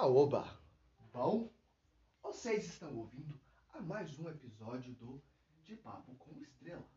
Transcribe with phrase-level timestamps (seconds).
[0.00, 0.58] Aoba!
[1.12, 1.52] Bom,
[2.22, 3.38] vocês estão ouvindo
[3.74, 5.22] a mais um episódio do
[5.62, 6.88] De Papo com Estrela,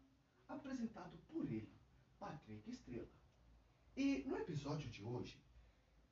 [0.48, 1.70] apresentado por ele,
[2.18, 3.12] Patrick Estrela.
[3.98, 5.38] E no episódio de hoje,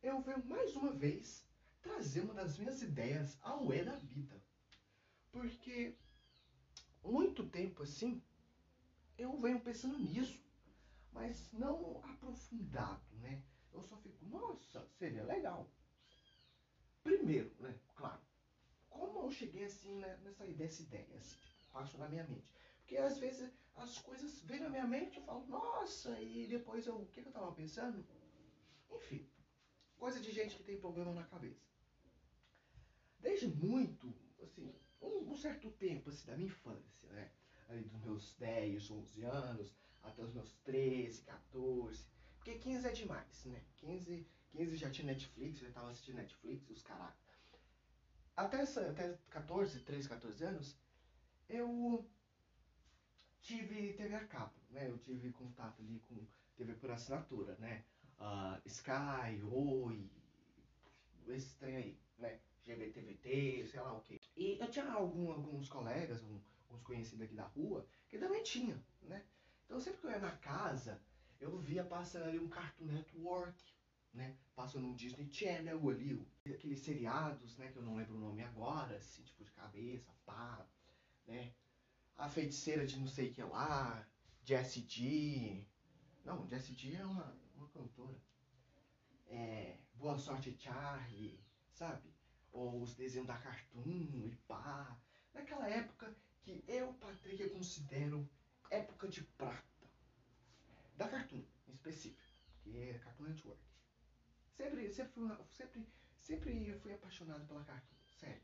[0.03, 1.47] eu venho mais uma vez
[1.81, 4.43] trazer uma das minhas ideias ao é da vida.
[5.31, 5.97] Porque
[7.05, 8.21] muito tempo assim,
[9.17, 10.43] eu venho pensando nisso,
[11.13, 13.41] mas não aprofundado, né?
[13.71, 15.71] Eu só fico, nossa, seria legal.
[17.03, 18.21] Primeiro, né, claro,
[18.89, 22.47] como eu cheguei assim né, nessa dessa ideia, assim, tipo, passou na minha mente.
[22.79, 26.95] Porque às vezes as coisas vêm na minha mente, eu falo, nossa, e depois eu,
[26.97, 28.05] o que, que eu tava pensando?
[28.91, 29.27] Enfim,
[29.97, 31.65] coisa de gente que tem problema na cabeça.
[33.19, 37.31] Desde muito, assim, um, um certo tempo assim, da minha infância, né?
[37.69, 39.73] Dos meus 10, 11 anos,
[40.03, 42.05] até os meus 13, 14.
[42.37, 43.63] Porque 15 é demais, né?
[43.77, 47.13] 15, 15 já tinha Netflix, já tava assistindo Netflix, os caras.
[48.35, 50.77] Até, até 14, 13, 14 anos,
[51.49, 52.09] eu
[53.41, 54.87] tive TV a cabo, né?
[54.89, 57.83] Eu tive contato ali com TV por assinatura, né?
[58.19, 60.09] Uh, Sky, Oi,
[61.29, 62.39] esse trem aí, né?
[62.63, 64.19] GBTVT, sei lá o que.
[64.35, 66.39] E eu tinha algum, alguns colegas, um,
[66.69, 69.25] uns conhecidos aqui da rua, que também tinha, né?
[69.65, 71.01] Então sempre que eu ia na casa,
[71.39, 73.63] eu via passando ali um Cartoon Network,
[74.13, 74.37] né?
[74.75, 77.71] Um Disney Channel ali, aqueles seriados, né?
[77.71, 80.65] Que eu não lembro o nome agora, assim, tipo de cabeça, pá,
[81.25, 81.53] né?
[82.15, 84.07] A feiticeira de não sei que lá,
[84.43, 85.65] Jessie G.
[86.23, 88.21] Não, Jessie G é uma, uma cantora.
[89.27, 92.13] É, Boa Sorte Charlie, sabe?
[92.51, 94.99] Ou os desenhos da Cartoon e pá.
[95.33, 98.29] Naquela época que eu, Patrick, considero
[98.69, 99.63] época de prata.
[100.97, 102.21] Da Cartoon, em específico,
[102.61, 103.70] que é Cartoon Network.
[104.55, 105.87] Sempre, sempre, fui, sempre,
[106.19, 108.41] sempre fui apaixonado pela Cartoon, sério.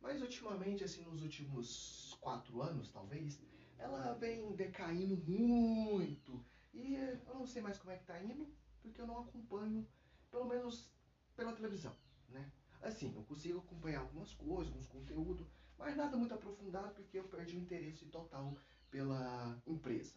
[0.00, 3.40] Mas ultimamente, assim, nos últimos quatro anos, talvez,
[3.78, 6.44] ela vem decaindo muito.
[6.72, 9.86] E eu não sei mais como é que tá indo, porque eu não acompanho,
[10.30, 10.90] pelo menos
[11.36, 11.96] pela televisão,
[12.28, 12.50] né?
[12.80, 15.46] Assim, eu consigo acompanhar algumas coisas, alguns conteúdos,
[15.78, 18.56] mas nada muito aprofundado, porque eu perdi o interesse total
[18.90, 20.14] pela empresa.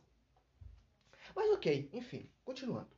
[1.35, 2.89] Mas ok, enfim, continuando.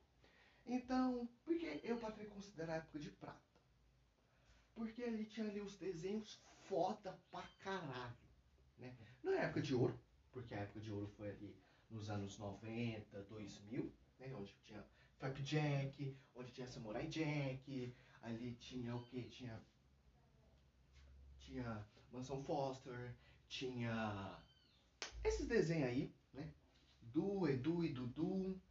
[0.68, 3.42] Então, por que eu, Patrick, considero a época de prata?
[4.76, 8.18] Porque ali tinha ali os desenhos foda pra caralho.
[8.78, 8.96] Né?
[9.24, 9.98] Não é época de ouro,
[10.32, 11.58] porque a época de ouro foi ali
[11.90, 14.36] nos anos 90, 2000, né?
[14.36, 14.86] onde tinha
[15.18, 19.24] Flapjack, onde tinha Samurai Jack, ali tinha o que?
[19.24, 19.60] Tinha.
[21.40, 23.16] Tinha Mansão Foster,
[23.48, 24.44] tinha
[25.24, 26.54] esses desenhos aí, né?
[27.02, 28.62] Du, Edu e Dudu,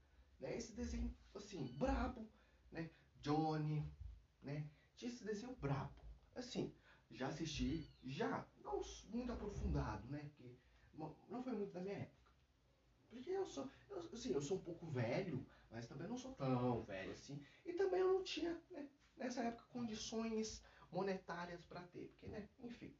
[0.40, 0.56] né?
[0.56, 2.28] Esse desenho, assim, brabo,
[2.70, 2.90] né?
[3.20, 3.90] Johnny,
[4.42, 4.68] né?
[4.96, 5.94] Tinha esse desenho brabo.
[6.34, 6.74] Assim,
[7.10, 10.30] já assisti, já, não muito aprofundado, né?
[10.36, 10.56] Porque
[11.28, 12.16] não foi muito da minha época.
[13.08, 16.82] Porque eu sou, eu, assim, eu sou um pouco velho, mas também não sou tão
[16.82, 17.42] velho assim.
[17.64, 22.08] E também eu não tinha, né, nessa época, condições monetárias para ter.
[22.08, 22.94] Porque, né, enfim.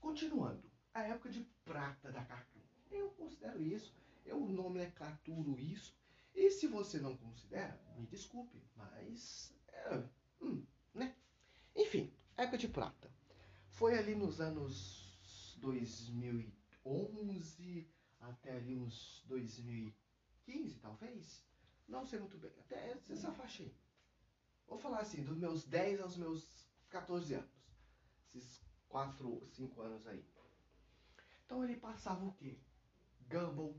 [0.00, 2.60] Continuando, a época de prata da Cartoon.
[2.90, 3.94] Eu considero isso,
[4.24, 5.94] eu nomenclaturo isso.
[6.34, 9.54] E se você não considera, me desculpe, mas.
[9.68, 10.02] É,
[10.40, 11.14] hum, né?
[11.76, 13.10] Enfim, época de prata.
[13.68, 17.88] Foi ali nos anos 2011
[18.20, 21.44] até ali uns 2015, talvez.
[21.88, 22.52] Não sei muito bem.
[22.60, 23.74] Até essa faixa aí.
[24.66, 27.50] Vou falar assim, dos meus 10 aos meus 14 anos.
[28.26, 30.24] Esses 4, 5 anos aí.
[31.44, 32.58] Então ele passava o quê?
[33.28, 33.78] Gumball,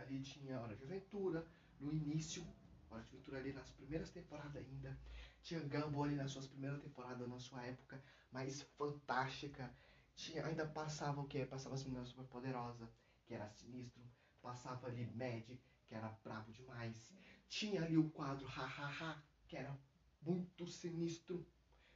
[0.00, 1.46] ali tinha Hora de Aventura,
[1.80, 2.46] no início,
[2.90, 4.98] Hora de Aventura ali nas primeiras temporadas ainda.
[5.42, 9.74] Tinha Gumball ali nas suas primeiras temporadas, na sua época mais fantástica.
[10.14, 11.46] Tinha, ainda passava o quê?
[11.46, 12.90] Passava as meninas super poderosa,
[13.24, 14.02] que era sinistro.
[14.42, 15.46] Passava ali Mad,
[15.86, 17.12] que era brabo demais.
[17.48, 19.78] Tinha ali o quadro Ha Ha Ha, que era
[20.20, 21.46] muito sinistro.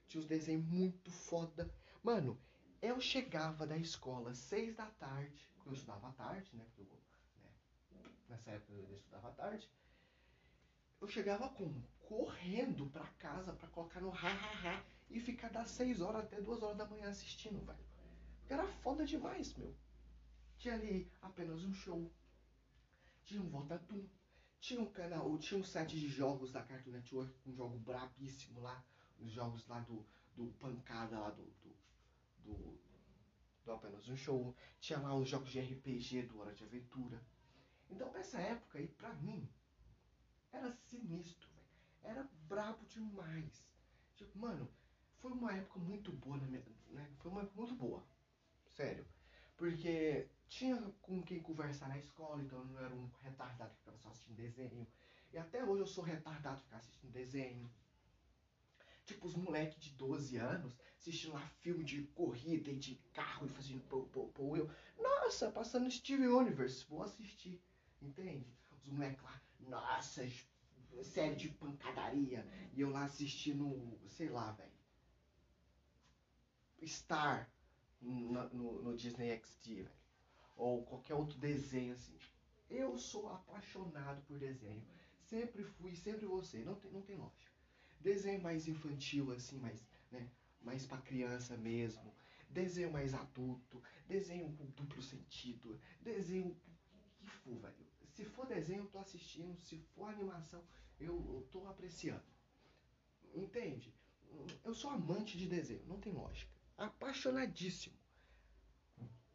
[0.07, 1.73] Tinha os desenhos muito foda.
[2.03, 2.41] Mano,
[2.81, 6.65] eu chegava da escola seis da tarde, porque eu estudava à tarde, né?
[6.65, 7.01] Porque eu,
[8.33, 9.71] nessa época eu estudava à tarde.
[11.01, 11.83] Eu chegava como?
[12.01, 16.77] Correndo pra casa pra colocar no ha-ha-ha e ficar das 6 horas até 2 horas
[16.77, 17.79] da manhã assistindo, velho.
[18.41, 19.75] Porque era foda demais, meu.
[20.59, 22.11] Tinha ali apenas um show.
[23.25, 24.07] Tinha um Voltatum.
[24.61, 28.85] Tinha um canal, tinha um set de jogos da Cartoon Network, um jogo brabíssimo lá.
[29.19, 30.07] Os jogos lá do,
[30.37, 31.73] do Pancada lá do, do
[32.45, 32.79] do,
[33.65, 37.23] do apenas um show, tinha lá os jogos de RPG do Hora de Aventura.
[37.93, 39.47] Então, essa época aí, pra mim,
[40.51, 42.17] era sinistro, véio.
[42.17, 43.63] era brabo demais.
[44.17, 44.67] Tipo, mano,
[45.19, 47.07] foi uma época muito boa na minha, né?
[47.19, 48.03] Foi uma época muito boa.
[48.71, 49.07] Sério.
[49.57, 53.99] Porque tinha com quem conversar na escola, então eu não era um retardado que ficava
[53.99, 54.87] só assistindo desenho.
[55.31, 57.71] E até hoje eu sou retardado ficar assistindo desenho.
[59.05, 63.51] Tipo, os moleques de 12 anos assistindo lá filme de corrida e de carro e
[63.51, 64.71] fazendo pô, pô, pô, eu.
[64.99, 67.61] Nossa, passando Steve Universe, vou assistir.
[68.03, 68.47] Entende?
[68.73, 70.29] Os moleques lá, nossa,
[71.03, 72.47] série de pancadaria.
[72.75, 74.73] E eu lá assistindo, sei lá, velho.
[76.85, 77.49] Star
[78.01, 80.03] no, no, no Disney XD, velho.
[80.57, 82.19] Ou qualquer outro desenho assim.
[82.69, 84.83] Eu sou apaixonado por desenho.
[85.21, 86.65] Sempre fui, sempre ser.
[86.65, 87.53] Não tem, não tem lógica.
[88.01, 90.29] Desenho mais infantil, assim, mais, né,
[90.61, 92.13] mais pra criança mesmo.
[92.51, 93.83] Desenho mais adulto.
[94.09, 95.81] Desenho com duplo sentido.
[96.01, 96.57] Desenho
[97.17, 97.92] que for, velho.
[98.13, 99.59] Se for desenho, eu tô assistindo.
[99.61, 100.63] Se for animação,
[101.01, 102.23] eu, eu tô apreciando.
[103.35, 103.95] Entende?
[104.65, 106.53] Eu sou amante de desenho, não tem lógica.
[106.77, 107.97] Apaixonadíssimo.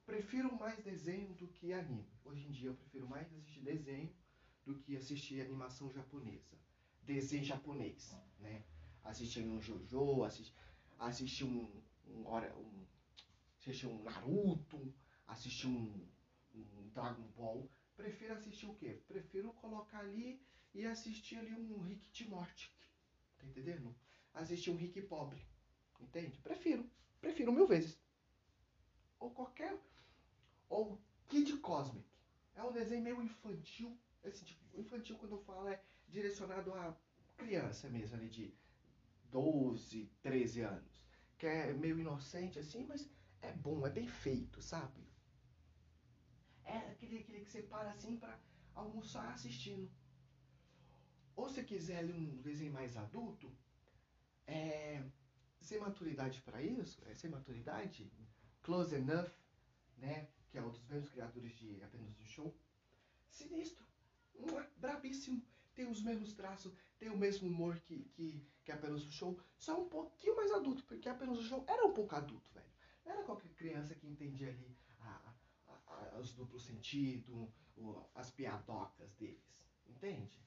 [0.06, 2.08] Prefiro mais desenho do que anime.
[2.24, 4.14] Hoje em dia eu prefiro mais assistir desenho
[4.66, 6.58] do que assistir animação japonesa.
[7.04, 8.64] Desenho japonês, né?
[9.04, 10.54] Assistir um Jojo, assistir,
[11.00, 11.70] assistir um,
[12.08, 12.86] um, um,
[13.58, 14.94] assistir um Naruto,
[15.28, 16.08] assistir um,
[16.54, 17.70] um Dragon Ball.
[17.98, 19.02] Prefiro assistir o quê?
[19.08, 20.40] Prefiro colocar ali
[20.74, 22.72] e assistir ali um Rick de Morte.
[23.38, 23.94] Tá entendendo?
[24.34, 25.42] Assistir um Rick pobre.
[26.00, 26.38] Entende?
[26.40, 26.88] Prefiro.
[27.20, 28.00] Prefiro mil vezes.
[29.20, 29.76] Ou qualquer.
[30.70, 32.08] Ou Kid Cosmic.
[32.56, 33.98] É um desenho meio infantil.
[34.24, 36.96] Esse tipo, infantil quando eu falo é direcionado a
[37.36, 38.54] criança mesmo, ali de
[39.32, 41.08] 12, 13 anos.
[41.38, 43.10] Que é meio inocente assim, mas
[43.42, 45.07] é bom, é bem feito, sabe?
[46.68, 48.38] É aquele, aquele que você para assim pra
[48.76, 49.90] almoçar assistindo.
[51.36, 53.52] Ou se quiser ler um desenho mais adulto,
[54.46, 55.04] é,
[55.62, 58.12] sem maturidade para isso, é, sem maturidade,
[58.62, 59.30] Close Enough,
[59.98, 62.56] né, que é um dos mesmos criadores de Apenas um Show,
[63.30, 63.86] sinistro,
[64.76, 65.42] brabíssimo,
[65.74, 69.80] tem os mesmos traços, tem o mesmo humor que, que, que Apenas um Show, só
[69.82, 72.68] um pouquinho mais adulto, porque Apenas um Show era um pouco adulto, velho.
[73.06, 74.76] Não era qualquer criança que entendia ali
[76.20, 77.50] os duplos sentidos,
[78.16, 79.44] as piadocas deles,
[79.88, 80.40] entende?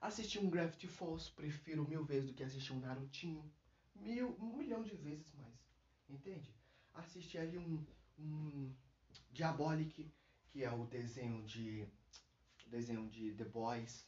[0.00, 3.48] Assistir um Gravity Falls prefiro mil vezes do que assistir um Narutinho.
[3.94, 5.54] Mil, um milhão de vezes mais.
[6.08, 6.52] Entende?
[6.92, 7.86] Assistir ali um,
[8.18, 8.74] um
[9.30, 10.12] Diabolic,
[10.50, 11.86] que é o desenho de.
[12.66, 14.04] desenho de The Boys.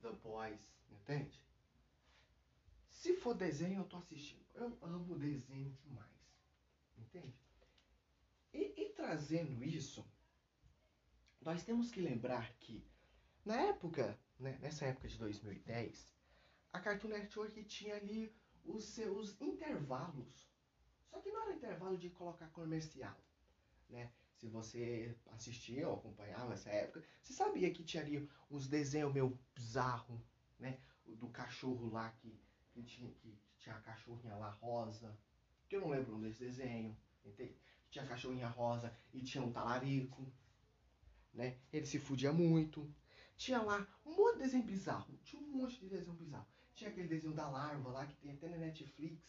[0.00, 1.38] The Boys, entende?
[2.88, 4.44] Se for desenho, eu tô assistindo.
[4.54, 6.08] Eu amo desenho demais.
[6.98, 7.38] Entende?
[8.52, 10.06] E, e trazendo isso,
[11.40, 12.84] nós temos que lembrar que
[13.44, 16.10] na época né, nessa época de 2010,
[16.72, 20.50] a Cartoon Network tinha ali os seus intervalos.
[21.10, 23.16] Só que não era intervalo de colocar comercial,
[23.88, 24.10] né?
[24.36, 29.38] Se você assistia ou acompanhava essa época, você sabia que tinha ali uns desenhos meio
[29.54, 30.24] bizarro,
[30.58, 30.80] né?
[31.04, 35.18] Do cachorro lá que, que, tinha, que tinha a cachorrinha lá rosa,
[35.68, 37.60] que eu não lembro desse desenho, entende?
[37.90, 40.32] Tinha cachorrinha rosa e tinha um talarico,
[41.34, 41.58] né?
[41.72, 42.92] Ele se fudia muito.
[43.36, 45.18] Tinha lá um monte de desenho bizarro.
[45.24, 46.46] Tinha um monte de desenho bizarro.
[46.74, 49.20] Tinha aquele desenho da larva lá que tem até na Netflix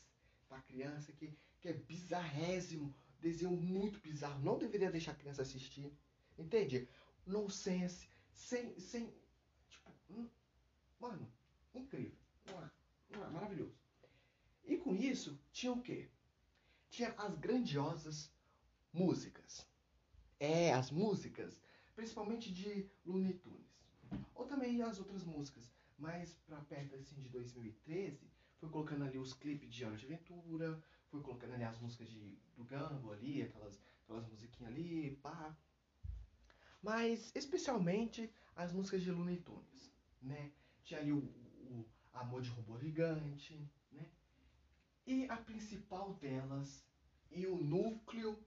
[0.48, 2.94] pra criança, que, que é bizarrésimo.
[3.20, 4.42] Desenho muito bizarro.
[4.42, 5.92] Não deveria deixar a criança assistir.
[6.38, 6.88] Entende?
[7.26, 8.08] Nonsense.
[8.34, 8.80] Sem.
[8.80, 9.14] sem
[9.70, 9.92] tipo.
[10.10, 10.30] Hum,
[11.00, 11.32] mano,
[11.74, 12.18] incrível.
[13.32, 13.76] Maravilhoso.
[14.66, 16.10] E com isso, tinha o quê?
[16.90, 18.32] Tinha as grandiosas
[18.94, 19.68] músicas.
[20.40, 21.62] É, as músicas,
[21.96, 23.72] principalmente de Looney Tunes
[24.36, 25.72] ou também as outras músicas.
[25.98, 30.84] Mas pra perto assim de 2013, foi colocando ali os clipes de Hora de Aventura,
[31.10, 35.56] foi colocando ali as músicas de, do Gambo ali, aquelas, aquelas musiquinhas ali, pá.
[36.82, 40.52] Mas especialmente as músicas de Looney Tunes, né?
[40.84, 44.10] Tinha ali o, o Amor de Robô Gigante, né?
[45.06, 46.84] E a principal delas,
[47.30, 48.44] e o núcleo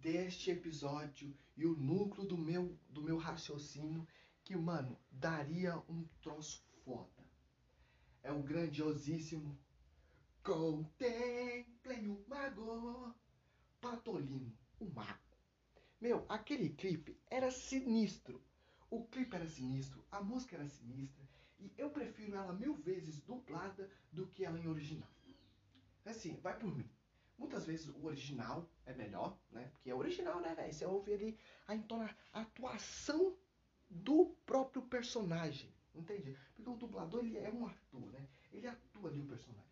[0.00, 4.06] deste episódio, e o núcleo do meu, do meu raciocínio
[4.44, 7.24] que, mano, daria um troço foda.
[8.22, 9.58] É o grandiosíssimo
[10.42, 13.14] Contemplem o Mago
[13.80, 15.36] Patolino, o Mago.
[16.00, 18.42] Meu, aquele clipe era sinistro.
[18.90, 21.28] O clipe era sinistro, a música era sinistra,
[21.58, 25.10] e eu prefiro ela mil vezes dublada do que ela em original.
[26.06, 26.88] Assim, vai por mim.
[27.38, 29.70] Muitas vezes o original é melhor, né?
[29.72, 30.72] Porque é original, né, velho?
[30.72, 33.36] Você ouve ali a, entona, a atuação
[33.88, 35.72] do próprio personagem.
[35.94, 36.36] Entende?
[36.54, 38.28] Porque o dublador ele é um ator, né?
[38.52, 39.70] Ele atua ali o personagem.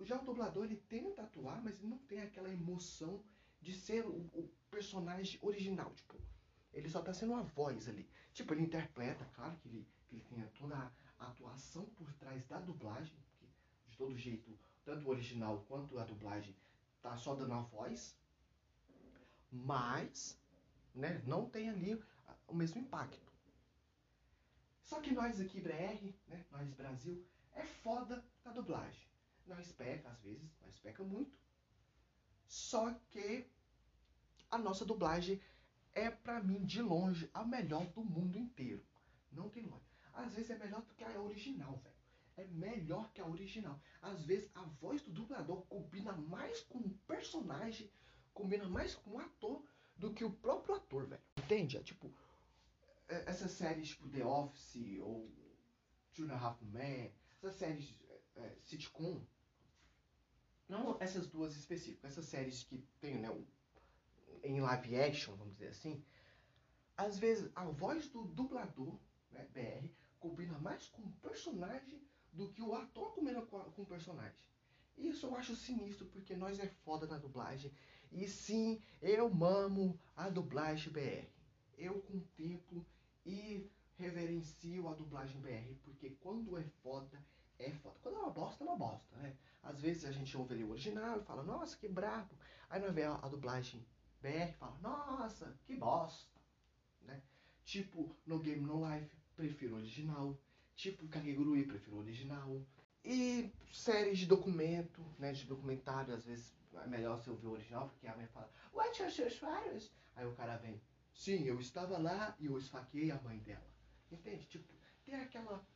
[0.00, 3.22] já o dublador ele tenta atuar, mas ele não tem aquela emoção
[3.60, 5.92] de ser o, o personagem original.
[5.94, 6.16] Tipo,
[6.72, 8.08] ele só tá sendo uma voz ali.
[8.32, 10.76] Tipo, ele interpreta, claro que ele, que ele tem toda
[11.18, 13.16] a atuação por trás da dublagem,
[13.88, 16.56] de todo jeito, tanto o original quanto a dublagem
[17.02, 18.16] tá só dando a voz,
[19.50, 20.40] mas
[20.94, 22.02] né, não tem ali
[22.46, 23.32] o mesmo impacto.
[24.82, 29.08] Só que nós aqui, BR, né, nós Brasil, é foda da dublagem.
[29.46, 31.36] Nós peca, às vezes, nós peca muito.
[32.46, 33.50] Só que
[34.50, 35.40] a nossa dublagem
[35.94, 38.84] é, pra mim, de longe, a melhor do mundo inteiro.
[39.30, 39.90] Não tem longe.
[40.12, 41.91] Às vezes é melhor do que a original, velho.
[42.36, 43.80] É melhor que a original.
[44.00, 47.90] Às vezes a voz do dublador combina mais com o personagem,
[48.32, 49.62] combina mais com o ator
[49.96, 51.22] do que o próprio ator, velho.
[51.36, 51.76] Entende?
[51.76, 52.12] É tipo,
[53.08, 55.30] é, essas séries tipo The Office ou
[56.14, 57.94] Two and a Half Men, essas séries
[58.36, 59.22] é, sitcom,
[60.68, 63.28] não essas duas específicas, essas séries que tem, né,
[64.42, 66.02] em live action, vamos dizer assim,
[66.96, 68.98] às vezes a voz do dublador,
[69.30, 72.00] né, BR, combina mais com o personagem
[72.32, 74.38] do que o ator combina com, com o personagem.
[74.96, 77.72] Isso eu acho sinistro, porque nós é foda na dublagem.
[78.10, 81.26] E sim, eu mamo a dublagem BR.
[81.76, 82.84] Eu contemplo
[83.24, 87.22] e reverencio a dublagem BR, porque quando é foda,
[87.58, 87.96] é foda.
[88.02, 89.36] Quando é uma bosta, é uma bosta, né?
[89.62, 92.34] Às vezes a gente ouve ali o original e fala, nossa, que brabo.
[92.68, 93.84] Aí nós vê a, a dublagem
[94.20, 96.40] BR e fala, nossa, que bosta,
[97.02, 97.22] né?
[97.64, 100.36] Tipo, no Game No Life, prefiro o original.
[100.76, 102.60] Tipo, Kagegurui, prefiro o original.
[103.04, 107.88] E séries de documento, né, de documentário, às vezes é melhor você ouvir o original,
[107.88, 109.92] porque a mãe fala, What are your fires?
[110.14, 110.80] Aí o cara vem,
[111.12, 113.70] sim, eu estava lá e eu esfaquei a mãe dela.
[114.10, 114.46] Entende?
[114.46, 114.72] Tipo,
[115.04, 115.66] tem aquela,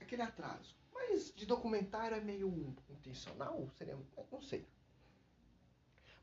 [0.00, 0.76] aquele atraso.
[0.92, 3.68] Mas de documentário é meio intencional?
[3.70, 3.98] Seria,
[4.30, 4.66] não sei.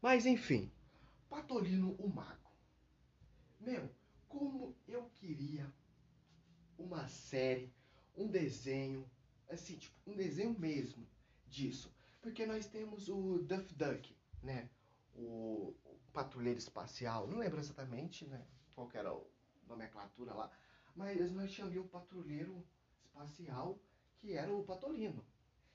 [0.02, 0.72] Mas enfim,
[1.30, 2.52] Patolino o Mago.
[3.60, 3.90] Meu,
[4.28, 5.72] como eu queria
[6.78, 7.74] uma série,
[8.18, 9.10] um desenho,
[9.50, 11.08] assim, tipo, um desenho mesmo
[11.48, 11.94] disso.
[12.22, 14.70] Porque nós temos o Duff Duck, né?
[15.14, 18.46] O, o patrulheiro espacial, não lembro exatamente, né?
[18.76, 19.22] Qual era a
[19.68, 20.52] nomenclatura lá,
[20.96, 22.66] mas nós tínhamos ali o patrulheiro
[23.04, 23.80] espacial,
[24.18, 25.24] que era o Patolino.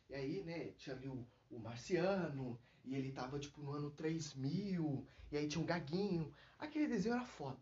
[0.08, 5.06] E aí, né, tinha ali o, o Marciano, e ele tava, tipo, no ano 3000,
[5.30, 6.32] e aí tinha um gaguinho.
[6.58, 7.60] Aquele desenho era foda.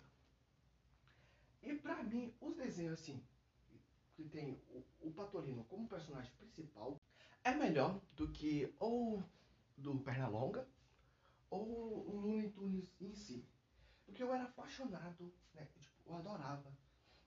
[1.62, 3.22] E pra mim, os desenhos, assim,
[4.20, 7.00] que tem o, o Patolino como personagem principal,
[7.42, 9.24] é melhor do que ou
[9.76, 10.68] do Pernalonga
[11.48, 13.48] ou o Looney Tunes em si.
[14.04, 15.66] Porque eu era apaixonado, né?
[15.78, 16.70] Tipo, eu adorava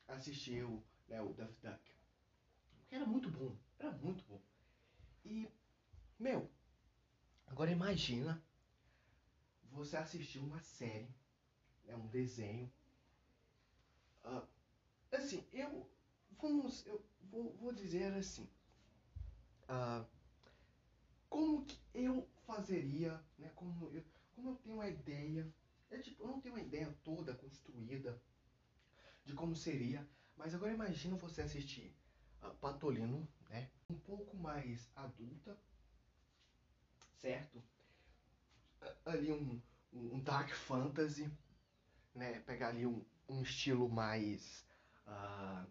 [0.07, 1.95] assistir o, né, o Duff Duck.
[2.77, 4.39] Porque era muito bom, era muito bom.
[5.25, 5.49] E,
[6.19, 6.47] meu,
[7.47, 8.43] agora imagina
[9.71, 11.09] você assistir uma série,
[11.85, 12.71] né, um desenho.
[14.23, 14.47] Uh,
[15.11, 15.89] assim, eu
[16.43, 18.49] vamos, eu vou, vou dizer assim,
[19.69, 20.05] uh,
[21.29, 24.03] como que eu fazeria, né, como eu,
[24.35, 25.49] como eu tenho uma ideia,
[25.89, 28.21] é tipo, eu não tenho uma ideia toda construída
[29.23, 31.95] de como seria, mas agora imagina você assistir
[32.41, 35.57] uh, Patolino, né, um pouco mais adulta,
[37.19, 37.63] certo?
[39.05, 39.61] Ali um,
[39.93, 41.31] um dark fantasy,
[42.13, 44.65] né, pegar ali um, um estilo mais
[45.07, 45.65] uh,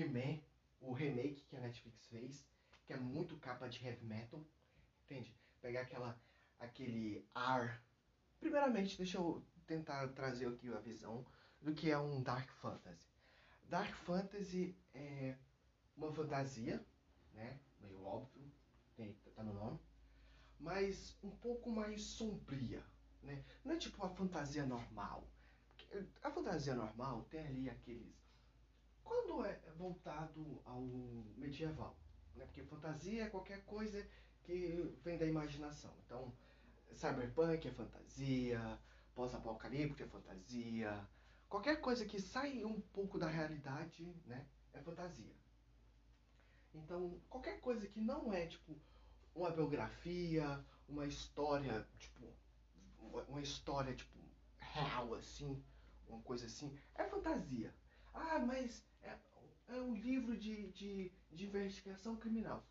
[0.00, 0.40] He-Man,
[0.80, 2.46] o remake que a Netflix fez,
[2.86, 4.44] que é muito capa de heavy metal,
[5.04, 5.34] entende?
[5.60, 6.20] Pegar aquela,
[6.58, 7.82] aquele ar.
[8.40, 11.26] Primeiramente, deixa eu tentar trazer aqui a visão
[11.60, 13.10] do que é um Dark Fantasy.
[13.68, 15.36] Dark Fantasy é
[15.96, 16.84] uma fantasia,
[17.34, 17.60] né?
[17.80, 18.50] Meio óbvio,
[18.96, 19.78] tem, tá no nome,
[20.58, 22.82] mas um pouco mais sombria,
[23.22, 23.44] né?
[23.64, 25.28] Não é tipo uma fantasia normal.
[26.22, 28.27] A fantasia normal tem ali aqueles
[29.08, 30.82] quando é voltado ao
[31.36, 31.96] medieval,
[32.36, 32.44] né?
[32.44, 34.06] Porque fantasia é qualquer coisa
[34.42, 35.94] que vem da imaginação.
[36.04, 36.32] Então,
[36.92, 38.78] cyberpunk é fantasia,
[39.14, 41.08] pós-apocalíptico é fantasia,
[41.48, 45.34] qualquer coisa que sai um pouco da realidade, né, é fantasia.
[46.74, 48.78] Então, qualquer coisa que não é tipo
[49.34, 52.26] uma biografia, uma história, tipo,
[53.28, 54.18] uma história tipo
[54.58, 55.62] real assim,
[56.08, 57.74] uma coisa assim, é fantasia.
[58.12, 58.84] Ah, mas
[59.76, 62.66] um livro de, de, de investigação criminal.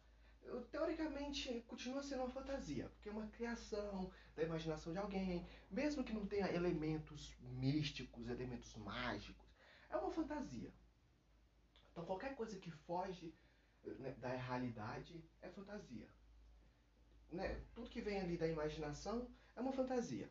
[0.71, 6.13] Teoricamente, continua sendo uma fantasia, porque é uma criação da imaginação de alguém, mesmo que
[6.13, 9.45] não tenha elementos místicos, elementos mágicos,
[9.89, 10.73] é uma fantasia.
[11.91, 13.33] Então, qualquer coisa que foge
[13.83, 16.07] né, da realidade é fantasia.
[17.31, 20.29] né, tudo que vem ali da imaginação é uma fantasia.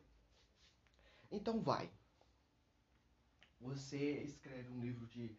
[1.31, 1.89] Então vai.
[3.59, 5.37] Você escreve um livro de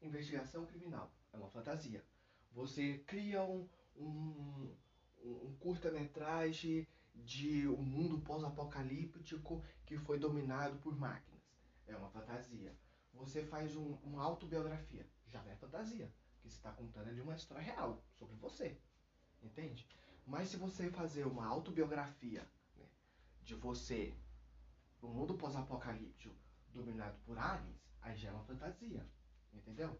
[0.00, 2.04] investigação criminal, é uma fantasia.
[2.52, 4.74] Você cria um, um,
[5.22, 11.42] um curta-metragem de um mundo pós-apocalíptico que foi dominado por máquinas.
[11.86, 12.76] É uma fantasia.
[13.14, 15.06] Você faz um, uma autobiografia.
[15.28, 16.12] Já não é fantasia.
[16.40, 18.78] Que você está contando ali uma história real sobre você.
[19.42, 19.86] Entende?
[20.26, 22.84] Mas se você fazer uma autobiografia né,
[23.42, 24.14] de você
[25.00, 26.34] no mundo pós-apocalíptico
[26.72, 29.06] dominado por aliens, aí já é uma fantasia.
[29.56, 29.98] Entendeu?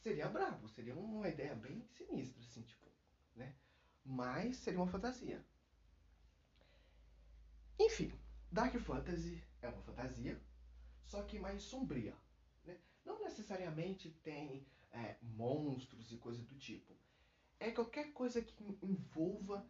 [0.00, 2.86] Seria brabo, seria uma ideia bem sinistra, assim, tipo,
[3.34, 3.54] né?
[4.04, 5.44] Mas seria uma fantasia.
[7.78, 8.12] Enfim,
[8.50, 10.40] Dark Fantasy é uma fantasia,
[11.04, 12.14] só que mais sombria.
[12.64, 12.78] Né?
[13.04, 16.94] Não necessariamente tem é, monstros e coisa do tipo.
[17.58, 19.66] É qualquer coisa que envolva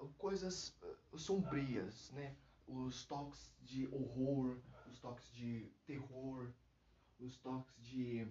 [0.00, 2.36] uh, coisas uh, sombrias, né?
[2.66, 4.60] Os toques de horror,
[4.90, 6.52] os toques de terror,
[7.18, 8.26] os toques de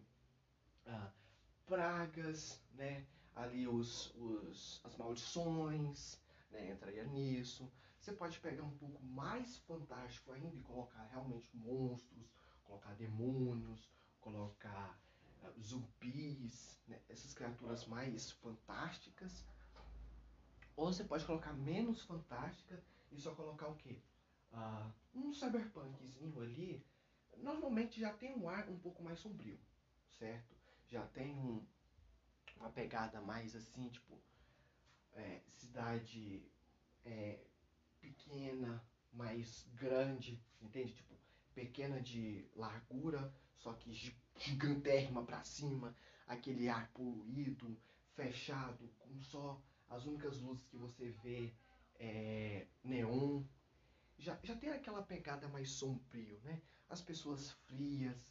[0.88, 1.12] uh,
[1.66, 3.06] pragas, né?
[3.36, 6.20] Ali os, os, as maldições,
[6.52, 6.72] né?
[6.72, 7.72] Entraria nisso.
[8.00, 12.32] Você pode pegar um pouco mais fantástico ainda e colocar realmente monstros,
[12.64, 15.00] colocar demônios, colocar
[15.44, 17.00] uh, zumbis, né?
[17.10, 19.46] essas criaturas mais fantásticas.
[20.76, 24.02] Ou você pode colocar menos fantástica e só colocar o quê?
[24.52, 26.84] Uh, um cyberpunkzinho ali,
[27.38, 29.60] normalmente já tem um ar um pouco mais sombrio,
[30.18, 30.61] certo?
[30.91, 31.65] Já tem um,
[32.57, 34.21] uma pegada mais assim, tipo,
[35.13, 36.45] é, cidade
[37.05, 37.39] é,
[38.01, 38.83] pequena,
[39.13, 40.93] mais grande, entende?
[40.93, 41.15] Tipo,
[41.55, 43.93] pequena de largura, só que
[44.38, 45.95] gigantérrima para cima,
[46.27, 47.79] aquele ar poluído,
[48.13, 51.53] fechado, com só as únicas luzes que você vê
[51.95, 53.43] é neon.
[54.17, 56.62] Já, já tem aquela pegada mais sombrio, né?
[56.89, 58.27] As pessoas frias,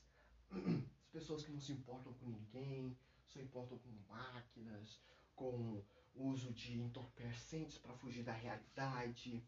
[0.50, 2.96] as pessoas que não se importam com ninguém,
[3.26, 5.00] só importam com máquinas,
[5.34, 5.82] com
[6.14, 9.42] uso de entorpecentes para fugir da realidade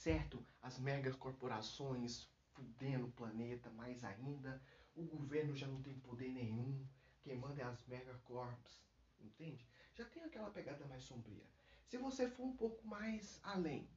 [0.00, 0.42] certo?
[0.62, 4.60] As megacorporações fudendo o planeta mais ainda,
[4.96, 6.86] o governo já não tem poder nenhum,
[7.22, 8.82] quem manda é as megacorps,
[9.20, 9.68] entende?
[9.94, 11.44] Já tem aquela pegada mais sombria.
[11.86, 13.88] Se você for um pouco mais além,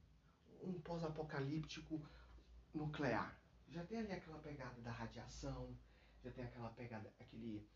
[0.62, 2.06] um pós-apocalíptico
[2.74, 5.74] nuclear, já tem ali aquela pegada da radiação,
[6.24, 7.68] já tem aquela pegada, aquele,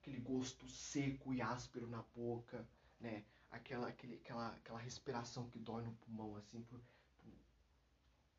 [0.00, 2.68] aquele gosto seco e áspero na boca,
[3.00, 3.24] né?
[3.50, 6.80] Aquela, aquele, aquela, aquela respiração que dói no pulmão, assim, por,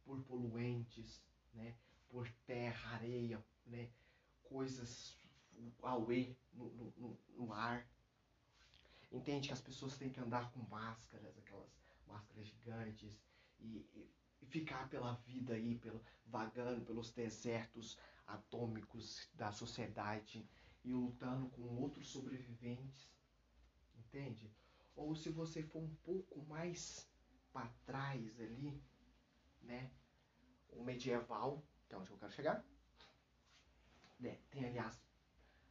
[0.03, 1.21] por poluentes,
[1.53, 1.75] né?
[2.09, 3.89] por terra, areia, né?
[4.43, 5.17] coisas
[5.81, 7.87] auê no, no, no ar.
[9.11, 11.71] Entende que as pessoas têm que andar com máscaras, aquelas
[12.05, 13.17] máscaras gigantes,
[13.59, 14.09] e, e
[14.45, 20.47] ficar pela vida aí, pelo, vagando pelos desertos atômicos da sociedade
[20.83, 23.09] e lutando com outros sobreviventes.
[23.97, 24.51] Entende?
[24.95, 27.07] Ou se você for um pouco mais
[27.51, 28.81] para trás ali,
[29.61, 29.91] né?
[30.69, 32.65] O medieval, que é onde eu quero chegar.
[34.19, 34.37] Né?
[34.49, 35.01] Tem, aliás,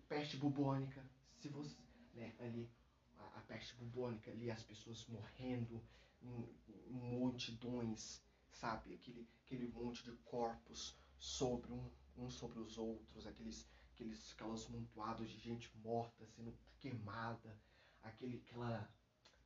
[0.08, 1.04] peste bubônica.
[1.38, 1.76] Se você,
[2.14, 2.70] né, ali,
[3.18, 5.82] a, a peste bubônica, ali, as pessoas morrendo
[6.22, 6.48] em,
[6.88, 8.22] em multidões,
[8.55, 8.95] sabe?
[8.95, 15.31] Aquele, aquele monte de corpos sobre um, uns sobre os outros, aqueles, aqueles, aquelas montoadas
[15.31, 17.59] de gente morta sendo queimada,
[18.03, 18.88] aquele, aquela,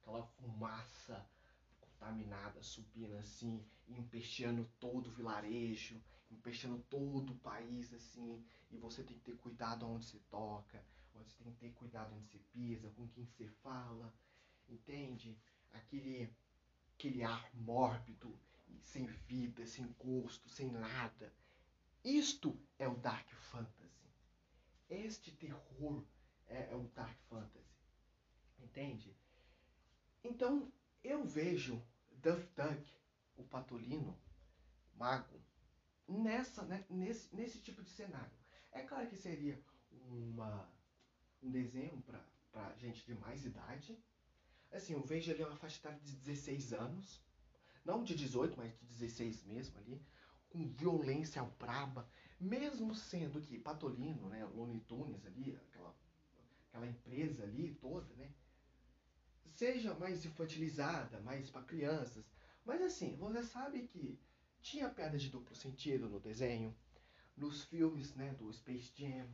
[0.01, 1.29] aquela fumaça
[1.81, 9.17] contaminada subindo assim, empesteando todo o vilarejo, empesteando todo o país assim, e você tem
[9.17, 13.09] que ter cuidado onde você toca, você tem que ter cuidado onde você pisa, com
[13.09, 14.13] quem você fala,
[14.69, 15.37] entende?
[15.73, 16.33] Aquele,
[16.95, 18.39] aquele ar mórbido,
[18.83, 21.33] sem vida, sem gosto, sem nada.
[22.05, 24.09] Isto é o Dark Fantasy.
[24.89, 26.05] Este terror
[26.47, 27.79] é, é o Dark Fantasy.
[28.59, 29.17] Entende?
[30.25, 32.93] Então, eu vejo Duff Duck,
[33.37, 34.19] o patolino,
[34.95, 35.41] mago,
[36.09, 38.33] nessa, né, nesse, nesse tipo de cenário.
[38.73, 39.63] É claro que seria
[40.09, 40.69] uma,
[41.43, 42.03] um desenho
[42.53, 43.99] para gente de mais idade.
[44.73, 47.23] Assim, eu vejo ali uma faixa etária de 16 anos,
[47.89, 50.01] não de 18, mas de 16 mesmo ali,
[50.51, 52.07] com violência braba,
[52.39, 55.97] mesmo sendo que Patolino, né, Looney Tunes ali, aquela,
[56.69, 58.31] aquela empresa ali toda, né,
[59.55, 62.25] seja mais infantilizada, mais para crianças.
[62.63, 64.21] Mas assim, você sabe que
[64.61, 66.77] tinha piada de duplo sentido no desenho,
[67.35, 69.27] nos filmes né, do Space Jam.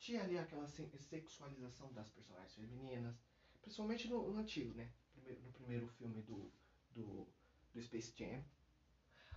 [0.00, 3.14] Tinha ali aquela sexualização das personagens femininas,
[3.62, 4.90] Principalmente no, no antigo, né?
[5.12, 6.50] Primeiro, no primeiro filme do,
[6.90, 7.28] do,
[7.72, 8.44] do Space Jam.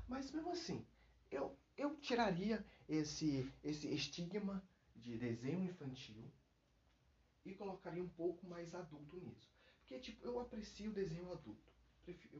[0.08, 0.86] Mas mesmo assim,
[1.32, 4.64] eu, eu tiraria esse, esse estigma
[4.96, 6.32] de desenho infantil
[7.44, 9.50] e colocaria um pouco mais adulto nisso.
[9.80, 11.72] Porque, tipo, eu aprecio desenho adulto.
[12.04, 12.36] Prefiro,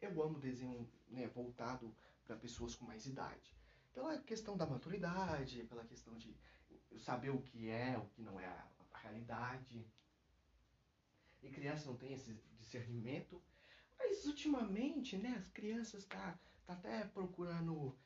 [0.00, 1.92] eu, eu amo desenho né, voltado
[2.24, 3.56] para pessoas com mais idade.
[3.92, 6.36] Pela questão da maturidade, pela questão de
[6.98, 9.84] saber o que é, o que não é a, a realidade.
[11.42, 13.42] E criança não tem esse discernimento.
[13.98, 17.96] Mas ultimamente, né, as crianças tá, tá até procurando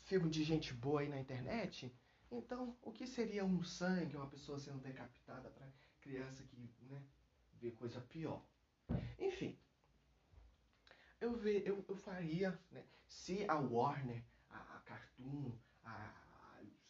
[0.00, 1.94] filme de gente boa aí na internet.
[2.30, 5.66] Então, o que seria um sangue, uma pessoa sendo decapitada para
[6.00, 7.02] criança que né,
[7.60, 8.44] vê coisa pior?
[9.18, 9.58] Enfim,
[11.20, 15.52] eu, ve, eu, eu faria, né, se a Warner, a, a Cartoon,
[15.84, 16.24] a,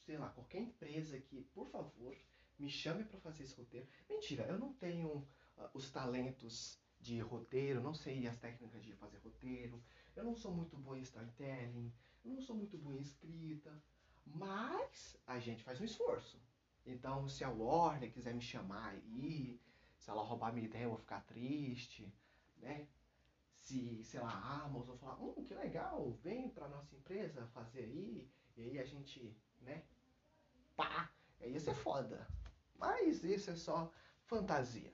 [0.05, 2.17] sei lá, qualquer empresa que, por favor,
[2.59, 3.87] me chame para fazer esse roteiro.
[4.09, 9.19] Mentira, eu não tenho uh, os talentos de roteiro, não sei as técnicas de fazer
[9.19, 9.83] roteiro,
[10.17, 11.93] eu não sou muito bom em storytelling,
[12.25, 13.71] eu não sou muito bom em escrita,
[14.25, 16.41] mas a gente faz um esforço.
[16.87, 19.61] Então, se a Warner quiser me chamar aí,
[19.99, 22.11] se ela roubar minha ideia, eu vou ficar triste,
[22.57, 22.89] né?
[23.53, 28.31] Se, sei lá, a Amazon falar, hum, que legal, vem pra nossa empresa fazer aí,
[28.57, 29.85] e aí a gente, né,
[30.75, 32.27] pá, aí isso é foda.
[32.77, 33.93] Mas isso é só
[34.25, 34.93] fantasia.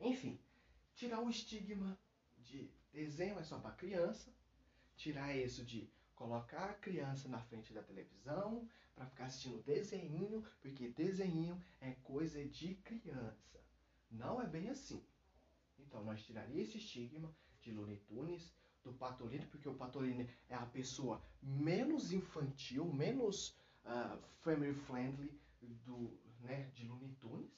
[0.00, 0.38] Enfim,
[0.94, 1.98] tirar o estigma
[2.38, 4.32] de desenho é só para criança,
[4.96, 10.88] tirar isso de colocar a criança na frente da televisão para ficar assistindo desenho, porque
[10.88, 13.62] desenho é coisa de criança.
[14.10, 15.04] Não é bem assim.
[15.78, 20.66] Então nós tiraria esse estigma de Looney Tunes, do Patolino, porque o Patolino é a
[20.66, 27.50] pessoa menos infantil, menos uh, family friendly do, né, de Looney Tunes.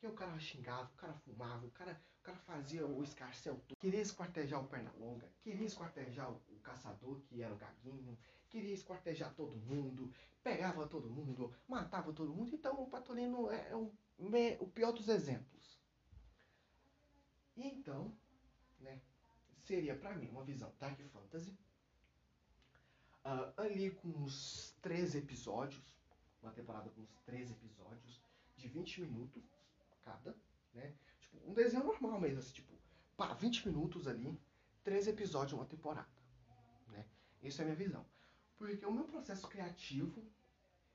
[0.00, 3.76] Que o cara xingava, o cara fumava, o cara, o cara fazia o escarcel todo.
[3.76, 9.34] Queria esquartejar o Pernalonga, queria esquartejar o, o caçador, que era o Gaguinho, queria esquartejar
[9.34, 10.10] todo mundo,
[10.42, 12.54] pegava todo mundo, matava todo mundo.
[12.54, 13.92] Então o Patolino é, é o,
[14.60, 15.78] o pior dos exemplos.
[17.54, 18.16] E então,
[18.78, 19.02] né,
[19.64, 21.54] seria para mim uma visão Dark Fantasy.
[23.22, 25.94] Uh, ali com uns 13 episódios,
[26.42, 28.18] uma temporada com uns 13 episódios,
[28.56, 29.44] de 20 minutos
[30.10, 30.36] cada,
[30.74, 30.94] né?
[31.20, 32.72] Tipo, um desenho normal mesmo, assim, tipo,
[33.16, 34.38] pá, 20 minutos ali,
[34.82, 36.08] 13 episódios uma temporada,
[36.88, 37.06] né?
[37.42, 38.04] Essa é a minha visão.
[38.56, 40.22] Porque o meu processo criativo,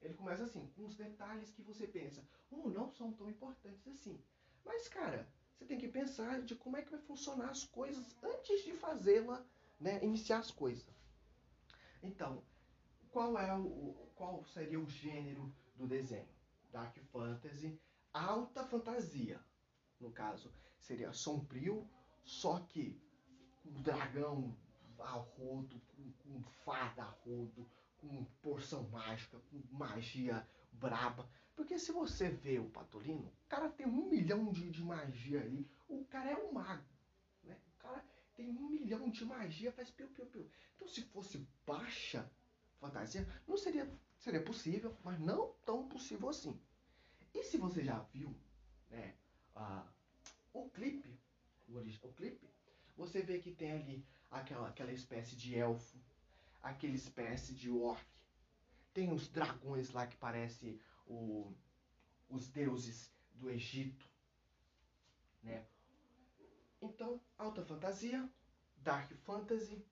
[0.02, 4.20] ele começa assim, com os detalhes que você pensa, oh, não são tão importantes assim.
[4.64, 8.64] Mas, cara, você tem que pensar de como é que vai funcionar as coisas antes
[8.64, 9.46] de fazê-la,
[9.80, 10.04] né?
[10.04, 10.86] Iniciar as coisas.
[12.04, 12.44] Então,
[13.12, 16.28] qual é o qual seria o gênero do desenho?
[16.72, 17.80] Dark fantasy,
[18.20, 19.40] alta fantasia.
[20.00, 21.88] No caso, seria sombrio,
[22.24, 23.00] só que
[23.62, 24.56] com dragão
[25.00, 31.30] a rodo, com, com fada a rodo, com porção mágica, com magia braba.
[31.56, 35.70] Porque se você vê o Patolino, o cara tem um milhão de, de magia ali.
[35.88, 36.84] O cara é um mago.
[37.44, 37.58] Né?
[37.76, 40.50] O cara tem um milhão de magia, faz piu, piu, piu.
[40.76, 42.30] Então se fosse baixa
[42.80, 46.60] fantasia, não seria, seria possível, mas não tão possível assim.
[47.36, 48.34] E se você já viu
[48.90, 49.14] né,
[49.58, 49.86] uh,
[50.54, 51.20] o clipe,
[51.68, 52.50] o, o clipe,
[52.96, 56.00] você vê que tem ali aquela, aquela espécie de elfo,
[56.64, 58.02] aquela espécie de orc.
[58.94, 61.54] Tem os dragões lá que parece o,
[62.30, 64.10] os deuses do Egito.
[65.44, 65.68] Né?
[66.82, 68.30] Então, alta fantasia,
[68.78, 69.86] dark fantasy,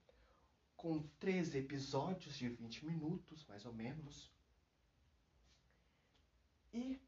[0.77, 4.31] com 13 episódios de 20 minutos, mais ou menos.
[6.73, 7.01] E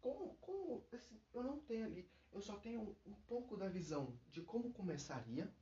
[0.00, 4.42] como, como assim, eu não tenho ali, eu só tenho um, pouco da visão de
[4.42, 5.52] como começaria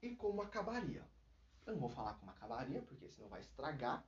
[0.00, 1.06] e como acabaria.
[1.64, 4.04] Eu não vou falar como acabaria, porque senão vai estragar.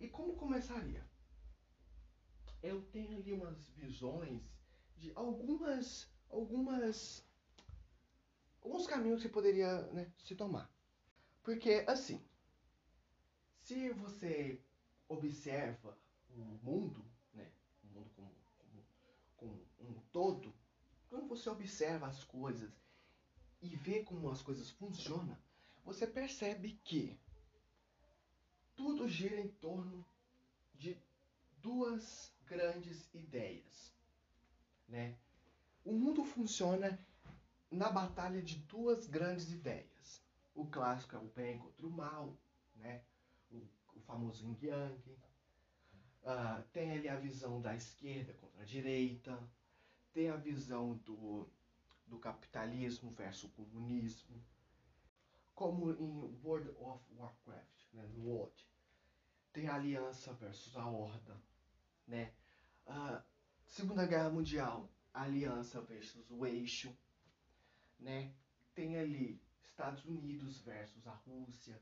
[0.00, 1.08] E como começaria?
[2.62, 4.42] Eu tenho ali umas visões
[4.96, 7.24] de algumas, algumas,
[8.60, 10.68] alguns caminhos que poderia né, se tomar.
[11.42, 12.20] Porque assim,
[13.60, 14.60] se você
[15.08, 15.96] observa
[16.30, 17.08] o mundo
[18.18, 18.34] como,
[19.36, 20.52] como, como um todo,
[21.08, 22.72] quando você observa as coisas
[23.62, 25.38] e vê como as coisas funcionam,
[25.84, 27.16] você percebe que
[28.74, 30.04] tudo gira em torno
[30.74, 31.00] de
[31.58, 33.94] duas grandes ideias,
[34.88, 35.16] né?
[35.84, 36.98] O mundo funciona
[37.70, 40.20] na batalha de duas grandes ideias.
[40.52, 42.36] O clássico é o bem contra o mal,
[42.74, 43.04] né?
[43.52, 43.58] O,
[43.94, 45.16] o famoso yin yang.
[46.24, 49.48] Uh, tem ali a visão da esquerda contra a direita,
[50.12, 51.48] tem a visão do,
[52.06, 54.42] do capitalismo versus comunismo,
[55.54, 58.66] como em World of Warcraft, né, no World,
[59.52, 61.40] tem a aliança versus a horda,
[62.06, 62.32] né?
[62.86, 63.22] Uh,
[63.66, 66.96] Segunda Guerra Mundial, aliança versus o eixo,
[67.98, 68.32] né?
[68.74, 71.80] Tem ali Estados Unidos versus a Rússia,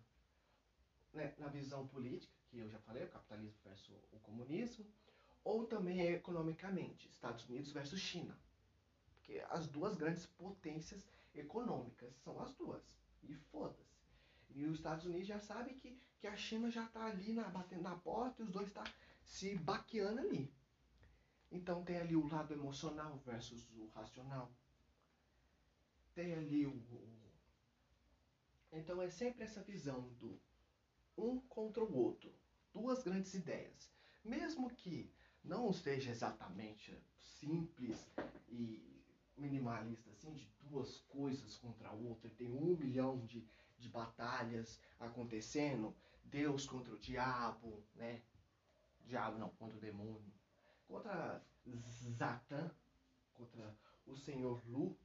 [1.12, 1.34] né?
[1.38, 4.84] na visão política, que eu já falei, o capitalismo versus o comunismo,
[5.46, 8.36] ou também economicamente, Estados Unidos versus China.
[9.12, 12.82] Porque as duas grandes potências econômicas são as duas.
[13.22, 13.94] E foda-se.
[14.56, 17.82] E os Estados Unidos já sabem que, que a China já está ali na, batendo
[17.82, 20.52] na porta e os dois estão tá se baqueando ali.
[21.52, 24.50] Então tem ali o lado emocional versus o racional.
[26.12, 26.76] Tem ali o.
[28.72, 30.40] Então é sempre essa visão do
[31.16, 32.34] um contra o outro.
[32.74, 33.94] Duas grandes ideias.
[34.24, 35.14] Mesmo que
[35.46, 38.10] não seja exatamente simples
[38.48, 38.82] e
[39.36, 43.46] minimalista assim, de duas coisas contra a outra, tem um milhão de,
[43.78, 48.22] de batalhas acontecendo, Deus contra o diabo, né?
[49.04, 50.32] Diabo não, contra o demônio,
[50.88, 51.40] contra
[52.16, 52.70] Zatan,
[53.34, 54.96] contra o Senhor Lu.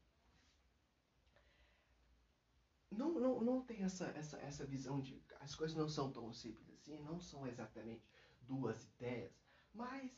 [2.90, 6.70] Não, não, não tem essa, essa, essa visão de as coisas não são tão simples
[6.72, 8.06] assim, não são exatamente
[8.42, 9.32] duas ideias,
[9.74, 10.12] mas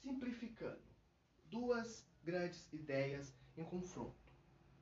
[0.00, 0.82] simplificando,
[1.66, 4.32] duas grandes ideias em confronto,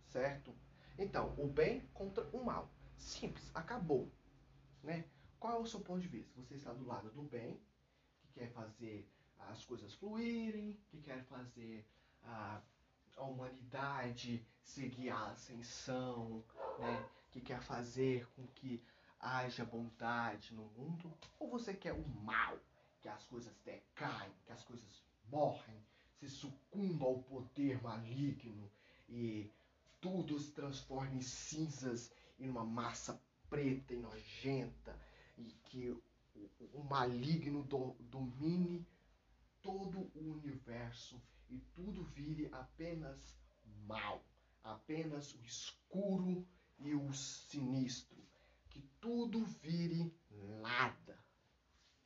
[0.06, 0.54] certo?
[0.98, 2.70] Então, o bem contra o mal.
[2.98, 4.12] Simples, acabou.
[4.82, 5.06] Né?
[5.40, 6.38] Qual é o seu ponto de vista?
[6.42, 7.58] Você está do lado do bem,
[8.20, 11.86] que quer fazer as coisas fluírem, que quer fazer
[12.22, 12.60] a,
[13.16, 16.44] a humanidade seguir a ascensão,
[16.78, 17.08] né?
[17.30, 18.84] que quer fazer com que
[19.18, 22.58] haja bondade no mundo, ou você quer o mal,
[23.00, 25.82] que as coisas decaem, que as coisas morrem,
[26.24, 28.70] se sucumba ao poder maligno
[29.08, 29.50] e
[30.00, 34.98] tudo se transforma em cinzas e numa massa preta e nojenta
[35.36, 35.90] e que
[36.72, 38.86] o, maligno do, domine
[39.62, 43.36] todo o universo e tudo vire apenas
[43.86, 44.24] mal,
[44.62, 46.46] apenas o escuro
[46.78, 48.24] e o sinistro,
[48.70, 50.12] que tudo vire
[50.62, 51.22] nada.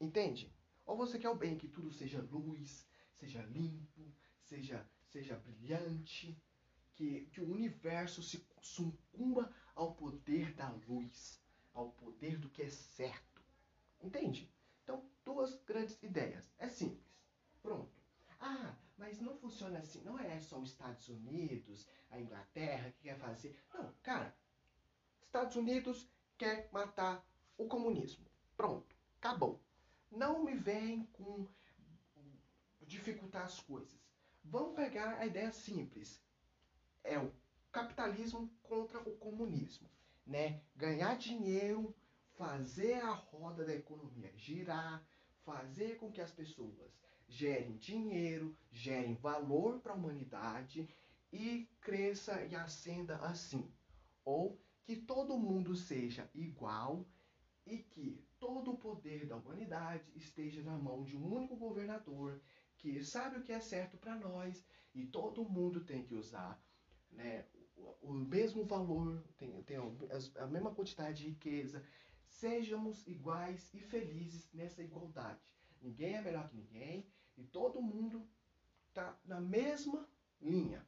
[0.01, 0.53] Entende?
[0.85, 2.88] Ou você quer o bem, que tudo seja luz,
[3.19, 4.13] seja limpo,
[4.45, 6.41] seja, seja brilhante,
[6.95, 11.41] que, que o universo se sucumba ao poder da luz,
[11.73, 13.43] ao poder do que é certo.
[14.03, 14.53] Entende?
[14.83, 16.45] Então, duas grandes ideias.
[16.59, 17.07] É simples.
[17.63, 18.03] Pronto.
[18.41, 20.03] Ah, mas não funciona assim.
[20.03, 23.57] Não é só os Estados Unidos, a Inglaterra que quer fazer.
[23.73, 24.37] Não, cara.
[25.23, 27.25] Estados Unidos quer matar
[27.57, 28.27] o comunismo.
[28.57, 28.97] Pronto.
[29.19, 29.61] Acabou.
[30.11, 31.47] Não me vem com
[32.89, 34.01] dificultar as coisas.
[34.43, 36.21] Vamos pegar a ideia simples.
[37.05, 37.33] É o
[37.71, 39.89] capitalismo contra o comunismo,
[40.27, 40.63] né?
[40.75, 41.95] Ganhar dinheiro,
[42.37, 45.07] fazer a roda da economia girar,
[45.45, 46.99] fazer com que as pessoas
[47.29, 50.89] gerem dinheiro, gerem valor para a humanidade
[51.33, 53.71] e cresça e ascenda assim.
[54.25, 57.07] Ou que todo mundo seja igual
[57.67, 62.41] e que todo o poder da humanidade esteja na mão de um único governador
[62.79, 64.65] que sabe o que é certo para nós
[64.95, 66.61] e todo mundo tem que usar
[67.11, 67.45] né,
[67.77, 69.77] o, o mesmo valor, tem, tem
[70.39, 71.85] a, mesma quantidade de riqueza.
[72.27, 75.41] Sejamos iguais e felizes nessa igualdade.
[75.81, 78.27] Ninguém é melhor que ninguém e todo mundo
[78.89, 80.09] está na mesma
[80.41, 80.87] linha,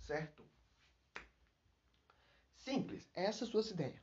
[0.00, 0.44] certo?
[2.54, 4.02] Simples, essa é a sua ideia.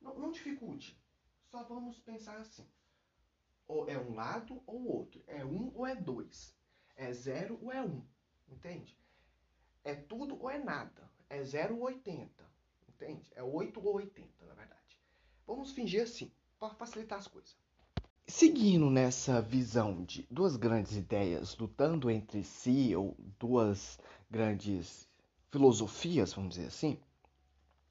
[0.00, 0.98] Não, não dificulte,
[1.44, 2.66] só vamos pensar assim.
[3.72, 5.24] Ou é um lado ou outro.
[5.26, 6.54] É um ou é dois.
[6.94, 8.02] É zero ou é um.
[8.46, 8.98] Entende?
[9.82, 11.10] É tudo ou é nada.
[11.30, 12.44] É zero ou oitenta.
[12.86, 13.32] Entende?
[13.34, 15.00] É oito ou oitenta, na verdade.
[15.46, 16.30] Vamos fingir assim,
[16.60, 17.56] para facilitar as coisas.
[18.26, 23.98] Seguindo nessa visão de duas grandes ideias lutando entre si, ou duas
[24.30, 25.08] grandes
[25.50, 27.00] filosofias, vamos dizer assim,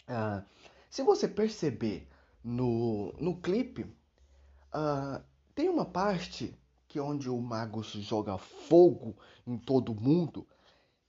[0.07, 0.45] uh,
[0.91, 2.07] se você perceber
[2.43, 3.83] no, no clipe,
[4.73, 6.53] uh, tem uma parte
[6.87, 9.15] que é onde o Magus joga fogo
[9.47, 10.45] em todo mundo.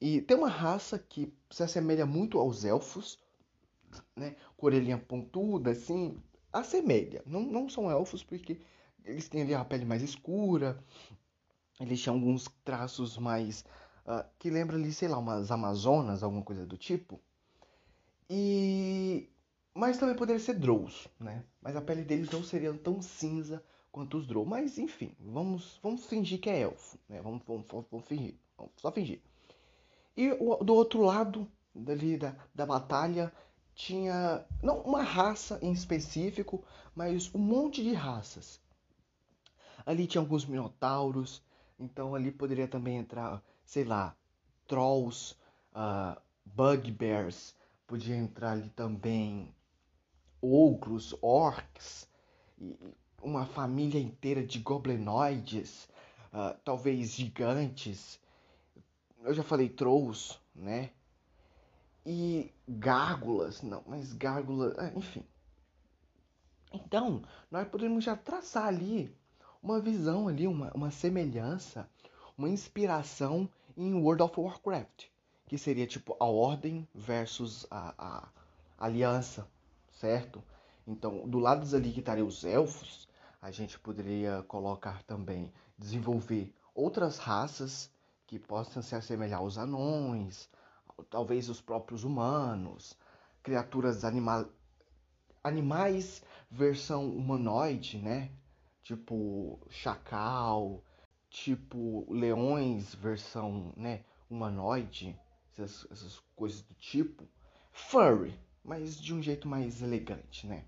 [0.01, 3.19] E tem uma raça que se assemelha muito aos elfos,
[4.15, 4.37] né?
[4.57, 6.23] Com orelhinha pontuda, assim.
[6.53, 7.23] Assemelha.
[7.27, 8.61] Não, não são elfos porque
[9.05, 10.79] eles têm ali a pele mais escura.
[11.81, 13.65] Eles têm alguns traços mais.
[14.07, 17.21] Uh, que lembra ali, sei lá, umas Amazonas, alguma coisa do tipo.
[18.31, 19.29] E.
[19.75, 21.45] Mas também poderia ser Drows, né?
[21.61, 24.45] Mas a pele deles não seria tão cinza quanto os Drow.
[24.45, 26.99] Mas enfim, vamos, vamos fingir que é elfo.
[27.09, 27.21] Né?
[27.21, 28.35] Vamos, vamos, vamos fingir.
[28.57, 29.21] Vamos só fingir.
[30.17, 33.33] E o, do outro lado dali da, da batalha
[33.75, 38.61] tinha não uma raça em específico, mas um monte de raças.
[39.85, 41.43] Ali tinha alguns minotauros,
[41.79, 44.17] então ali poderia também entrar, sei lá,
[44.67, 45.35] trolls,
[45.75, 47.55] uh, bugbears,
[47.87, 49.55] podia entrar ali também
[50.41, 52.09] ogros, orcs,
[53.23, 55.89] uma família inteira de goblinoides,
[56.33, 58.21] uh, talvez gigantes.
[59.23, 60.91] Eu já falei trolls, né?
[62.05, 65.25] E gárgulas, não, mas gárgulas, ah, enfim.
[66.73, 69.15] Então, nós podemos já traçar ali
[69.63, 71.89] uma visão ali, uma, uma semelhança,
[72.37, 75.07] uma inspiração em World of Warcraft,
[75.47, 78.29] que seria tipo a ordem versus a, a
[78.85, 79.47] aliança,
[79.93, 80.43] certo?
[80.87, 83.09] Então, do lado ali que estariam os elfos,
[83.43, 87.91] a gente poderia colocar também, desenvolver outras raças
[88.25, 90.49] que possam se assemelhar aos anões,
[91.11, 92.97] talvez os próprios humanos,
[93.43, 94.47] criaturas animal...
[95.43, 98.31] animais versão humanoide, né?
[98.85, 100.85] Tipo chacal,
[101.29, 105.19] tipo leões versão, né, humanoide,
[105.53, 107.29] essas, essas coisas do tipo.
[107.73, 110.65] Furry, mas de um jeito mais elegante, né?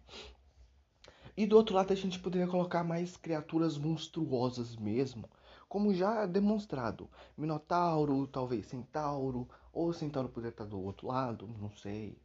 [1.37, 5.29] E do outro lado a gente poderia colocar mais criaturas monstruosas mesmo,
[5.69, 7.11] como já demonstrado.
[7.37, 12.17] Minotauro, talvez Centauro, ou Centauro poderia estar do outro lado, não sei.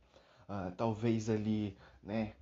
[0.48, 2.36] Uh, talvez ali, né?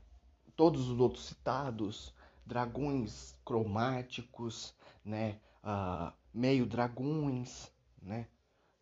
[0.58, 2.14] Todos os outros citados,
[2.46, 4.74] dragões cromáticos,
[5.06, 5.40] né?
[5.64, 8.28] Uh, meio dragões, né?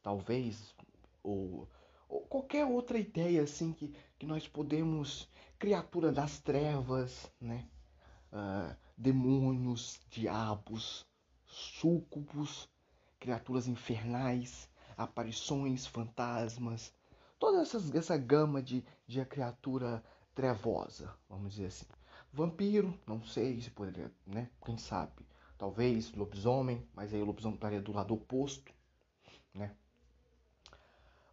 [0.02, 0.74] Talvez,
[1.21, 1.69] ou,
[2.10, 5.30] ou, qualquer outra ideia assim que, que nós podemos.
[5.58, 7.65] Criatura das trevas, né?
[8.32, 11.06] Uh, demônios, diabos,
[11.46, 12.70] súcubos,
[13.20, 16.94] criaturas infernais, aparições, fantasmas,
[17.40, 21.86] toda essas, essa gama de, de criatura trevosa, vamos dizer assim.
[22.32, 24.50] Vampiro, não sei se poderia, né?
[24.66, 25.26] Quem sabe?
[25.58, 28.74] Talvez lobisomem, mas aí o lobisomem estaria do lado oposto,
[29.54, 29.74] né?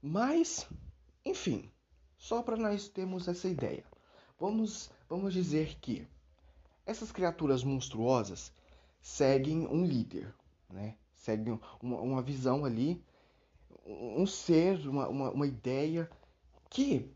[0.01, 0.69] Mas,
[1.25, 1.71] enfim,
[2.17, 3.85] só para nós termos essa ideia.
[4.39, 6.07] Vamos, vamos dizer que
[6.87, 8.53] essas criaturas monstruosas
[9.01, 10.35] seguem um líder,
[10.71, 10.97] né?
[11.17, 13.03] Seguem uma, uma visão ali
[13.87, 16.09] um ser, uma, uma, uma ideia
[16.71, 17.11] que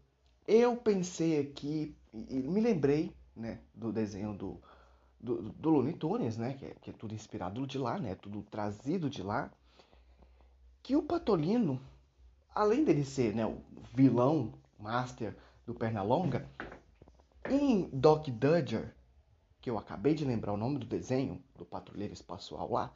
[0.46, 4.60] eu pensei aqui e me lembrei né, do desenho do,
[5.20, 8.42] do, do Looney Tunes, né, que é, que é tudo inspirado de lá, né, tudo
[8.42, 9.50] trazido de lá,
[10.82, 11.80] que o Patolino,
[12.54, 13.60] além dele ser né, o
[13.94, 16.48] vilão master do Pernalonga,
[17.48, 18.94] em Doc Dodger,
[19.66, 22.94] que eu acabei de lembrar o nome do desenho do patrulheiro espacial lá,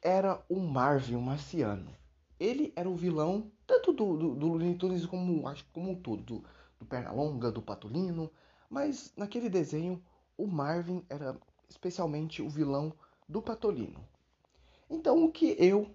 [0.00, 1.92] era o Marvin, o marciano
[2.38, 6.22] ele era o vilão tanto do, do, do Looney Tunes como, acho, como um todo,
[6.22, 6.44] do,
[6.78, 8.30] do Pernalonga, do Patolino,
[8.70, 10.00] mas naquele desenho
[10.38, 11.36] o Marvin era
[11.68, 12.92] especialmente o vilão
[13.28, 14.06] do Patolino.
[14.88, 15.92] Então o que eu,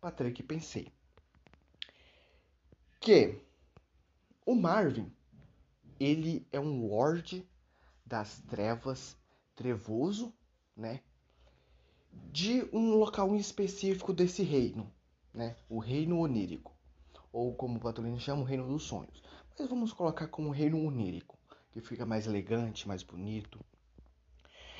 [0.00, 0.92] Patrick, pensei?
[2.98, 3.38] Que
[4.44, 5.08] o Marvin,
[6.00, 7.48] ele é um lord
[8.12, 9.16] das trevas,
[9.56, 10.34] trevoso,
[10.76, 11.00] né?
[12.30, 14.92] De um local específico desse reino,
[15.32, 15.56] né?
[15.66, 16.76] O reino onírico,
[17.32, 19.22] ou como o Patolino chama, o reino dos sonhos.
[19.58, 21.38] Mas vamos colocar como reino onírico,
[21.72, 23.58] que fica mais elegante, mais bonito.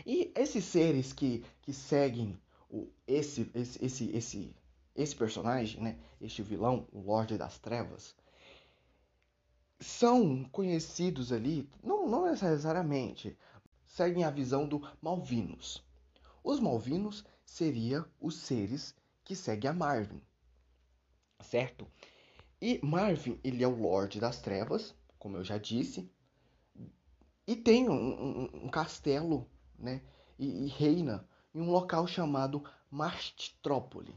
[0.05, 4.57] E esses seres que, que seguem o, esse, esse, esse, esse,
[4.95, 5.99] esse personagem, né?
[6.21, 8.15] Este vilão, o Lorde das Trevas,
[9.83, 13.37] são conhecidos ali, não, não necessariamente,
[13.85, 15.85] seguem a visão do Malvinos.
[16.43, 20.23] Os Malvinos seriam os seres que seguem a Marvin
[21.43, 21.87] certo?
[22.61, 26.11] E Marvin, ele é o Lorde das Trevas, como eu já disse,
[27.47, 30.03] e tem um, um, um castelo, né?
[30.39, 34.15] E, e, reina em um local chamado Mastrópole,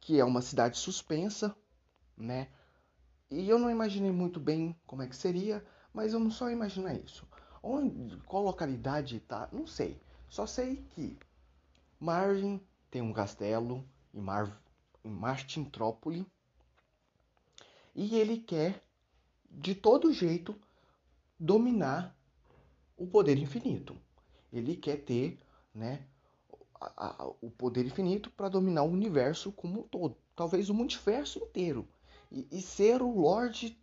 [0.00, 1.56] que é uma cidade suspensa,
[2.16, 2.48] né?
[3.30, 7.26] E eu não imaginei muito bem como é que seria, mas vamos só imaginar isso.
[7.62, 9.48] Onde, qual localidade tá?
[9.52, 10.00] Não sei.
[10.28, 11.18] Só sei que
[11.98, 12.60] Marvin
[12.90, 14.60] tem um castelo em Mar
[15.04, 16.26] em Martintrópole.
[17.94, 18.82] E ele quer,
[19.50, 20.54] de todo jeito,
[21.38, 22.14] dominar
[22.96, 23.96] o poder infinito.
[24.52, 25.38] Ele quer ter
[25.74, 26.06] né,
[26.80, 30.16] a, a, o poder infinito para dominar o universo como um todo.
[30.34, 31.88] Talvez o multiverso inteiro.
[32.30, 33.78] E, e ser o Lord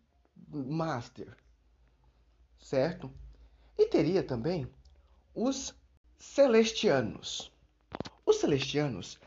[0.48, 1.36] Master.
[2.60, 3.12] Certo?
[3.78, 4.68] E teria também
[5.34, 5.74] os
[6.20, 7.52] Celestianos.
[8.26, 9.20] Os celestianos,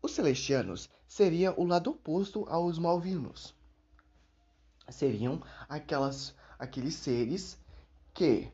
[0.00, 3.54] os celestianos seria o lado oposto aos malvinos.
[4.88, 7.58] Seriam aquelas aqueles seres
[8.14, 8.50] que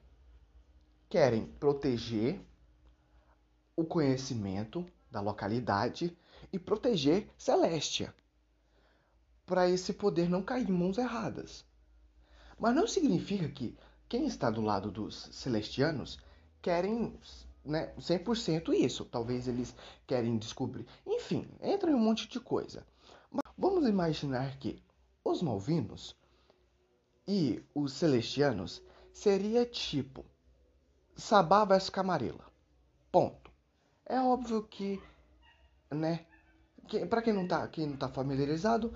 [1.09, 2.41] querem proteger
[3.77, 6.17] o conhecimento da localidade
[6.53, 8.13] e proteger Celestia,
[9.47, 11.65] para esse poder não cair em mãos erradas.
[12.59, 13.77] Mas não significa que
[14.09, 16.19] quem está do lado dos celestianos
[16.61, 17.19] querem
[17.65, 19.05] né, 100% isso.
[19.05, 19.75] Talvez eles
[20.07, 20.87] querem descobrir.
[21.07, 22.85] Enfim, entra em um monte de coisa.
[23.31, 24.83] Mas vamos imaginar que
[25.25, 26.17] os malvinos
[27.27, 28.83] e os celestianos
[29.13, 30.25] seria tipo
[31.15, 32.45] Sabá versus Camarilla.
[33.11, 33.51] Ponto.
[34.05, 35.03] É óbvio que,
[35.91, 36.27] né,
[36.87, 38.93] que, para quem não tá, quem não tá familiarizado,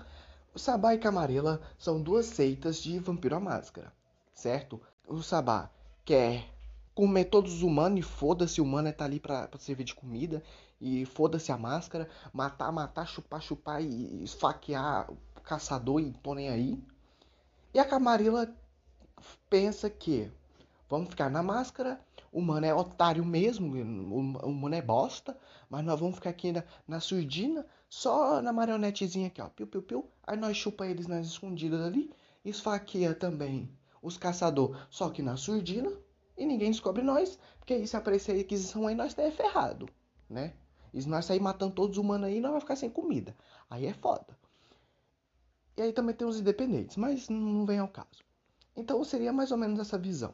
[0.59, 3.93] Sabá e Camarilla são duas seitas de Vampiro à Máscara,
[4.33, 4.81] certo?
[5.07, 5.69] O Sabá
[6.03, 6.45] quer
[6.93, 9.95] comer todos os humanos e foda-se, o humano é tá ali pra, pra servir de
[9.95, 10.43] comida
[10.79, 16.49] e foda-se a máscara, matar, matar, chupar, chupar e esfaquear o caçador e tô nem
[16.49, 16.83] aí.
[17.73, 18.53] E a Camarilla
[19.49, 20.29] pensa que
[20.89, 21.99] vamos ficar na máscara,
[22.31, 25.37] o humano é otário mesmo, o humano é bosta,
[25.69, 29.81] mas nós vamos ficar aqui na, na surdina, só na marionetezinha aqui, ó, piu, piu,
[29.81, 30.09] piu.
[30.25, 32.09] Aí nós chupa eles nas escondidas ali,
[32.45, 33.69] esfaqueia também
[34.01, 35.91] os caçadores, só que na surdina,
[36.37, 39.87] e ninguém descobre nós, porque aí se aparecer requisição aí, nós tá ferrado,
[40.29, 40.53] né?
[40.93, 43.35] E se nós sair matando todos os humanos aí, nós vai ficar sem comida.
[43.69, 44.37] Aí é foda.
[45.77, 48.23] E aí também tem os independentes, mas não vem ao caso.
[48.75, 50.33] Então seria mais ou menos essa visão.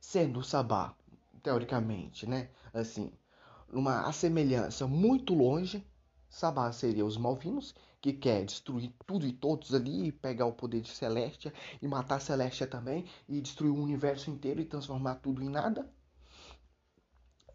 [0.00, 0.94] Sendo o Sabá,
[1.42, 2.50] teoricamente, né?
[2.72, 3.12] Assim,
[3.70, 5.86] numa semelhança muito longe,
[6.28, 10.90] Sabá seria os Malvinos, que quer destruir tudo e todos ali, pegar o poder de
[10.90, 15.90] Celestia e matar Celestia também, e destruir o universo inteiro e transformar tudo em nada.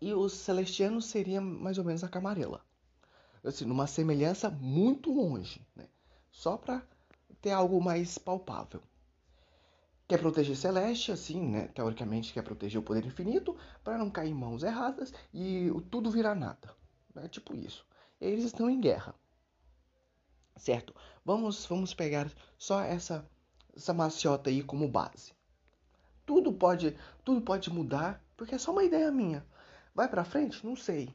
[0.01, 2.61] E os Celestianos seria mais ou menos a Camarela.
[3.43, 5.87] Assim, numa semelhança muito longe, né?
[6.31, 6.85] Só para
[7.41, 8.81] ter algo mais palpável.
[10.13, 11.69] Quer proteger Celeste, assim, né?
[11.69, 16.35] Teoricamente quer proteger o poder infinito para não cair em mãos erradas e tudo virar
[16.35, 16.71] nada.
[17.15, 17.83] É tipo isso.
[18.21, 19.15] Eles estão em guerra.
[20.55, 20.93] Certo?
[21.25, 23.27] Vamos, vamos pegar só essa,
[23.75, 25.33] essa maciota aí como base.
[26.27, 26.95] Tudo pode,
[27.25, 29.43] tudo pode mudar, porque é só uma ideia minha.
[29.95, 30.63] Vai para frente?
[30.63, 31.11] Não sei.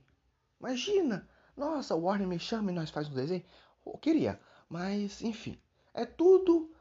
[0.59, 1.29] Imagina!
[1.57, 3.45] Nossa, o Warner me chama e nós faz um desenho.
[3.87, 5.57] Eu queria, mas enfim.
[5.95, 6.75] É tudo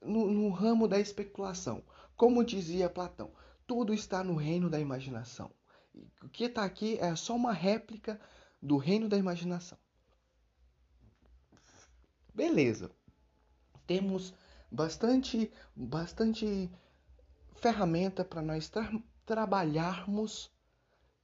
[0.00, 1.82] no, no ramo da especulação.
[2.16, 3.32] Como dizia Platão,
[3.66, 5.50] tudo está no reino da imaginação.
[6.22, 8.20] O que está aqui é só uma réplica
[8.60, 9.78] do reino da imaginação.
[12.34, 12.90] Beleza.
[13.86, 14.32] Temos
[14.70, 16.70] bastante, bastante
[17.56, 18.90] ferramenta para nós tra
[19.26, 20.50] trabalharmos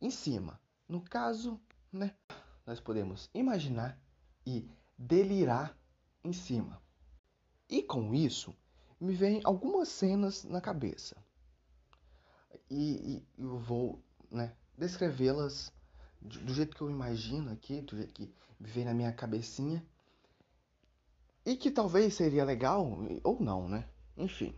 [0.01, 0.61] em cima.
[0.89, 1.61] No caso,
[1.93, 2.15] né,
[2.67, 3.99] nós podemos imaginar
[4.47, 5.77] e delirar
[6.23, 6.81] em cima.
[7.69, 8.57] E com isso,
[9.01, 11.17] me vem algumas cenas na cabeça.
[12.71, 15.73] E, e eu vou né, descrevê-las
[16.21, 19.85] do, jeito que eu imagino aqui, do jeito que vem na minha cabecinha.
[21.45, 23.89] E que talvez seria legal, ou não, né?
[24.17, 24.55] Enfim.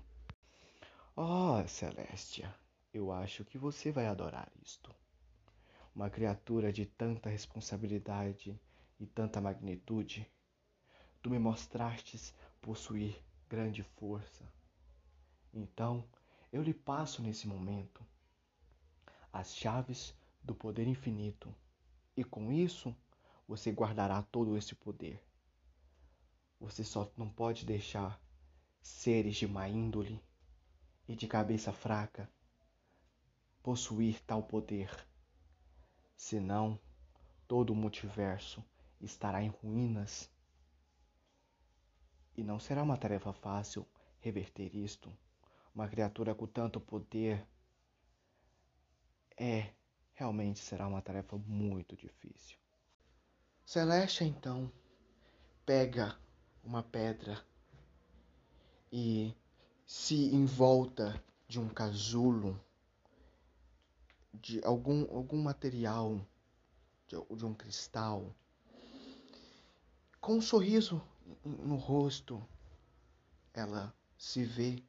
[1.16, 2.52] Oh, Celestia,
[2.92, 4.94] eu acho que você vai adorar isto.
[5.94, 8.58] Uma criatura de tanta responsabilidade
[8.98, 10.26] e tanta magnitude.
[11.22, 14.44] Tu me mostrastes possuir grande força.
[15.52, 16.04] Então,
[16.52, 18.04] eu lhe passo nesse momento
[19.32, 21.54] as chaves do poder infinito,
[22.16, 22.94] e com isso
[23.46, 25.22] você guardará todo esse poder.
[26.60, 28.20] Você só não pode deixar
[28.82, 30.22] seres de má índole
[31.08, 32.30] e de cabeça fraca
[33.62, 34.90] possuir tal poder,
[36.16, 36.78] senão
[37.46, 38.64] todo o multiverso
[39.00, 40.30] estará em ruínas
[42.40, 43.86] e não será uma tarefa fácil
[44.18, 45.12] reverter isto.
[45.74, 47.46] Uma criatura com tanto poder
[49.36, 49.70] é
[50.14, 52.56] realmente será uma tarefa muito difícil.
[53.64, 54.72] Celeste então
[55.66, 56.18] pega
[56.64, 57.44] uma pedra
[58.90, 59.34] e
[59.86, 62.58] se envolta de um casulo
[64.32, 66.18] de algum algum material
[67.06, 68.34] de, de um cristal
[70.20, 71.02] com um sorriso
[71.44, 72.42] no rosto,
[73.52, 74.82] ela se vê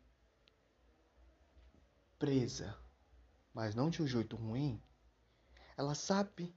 [2.20, 2.78] presa,
[3.54, 4.82] mas não de um jeito ruim.
[5.76, 6.54] Ela sabe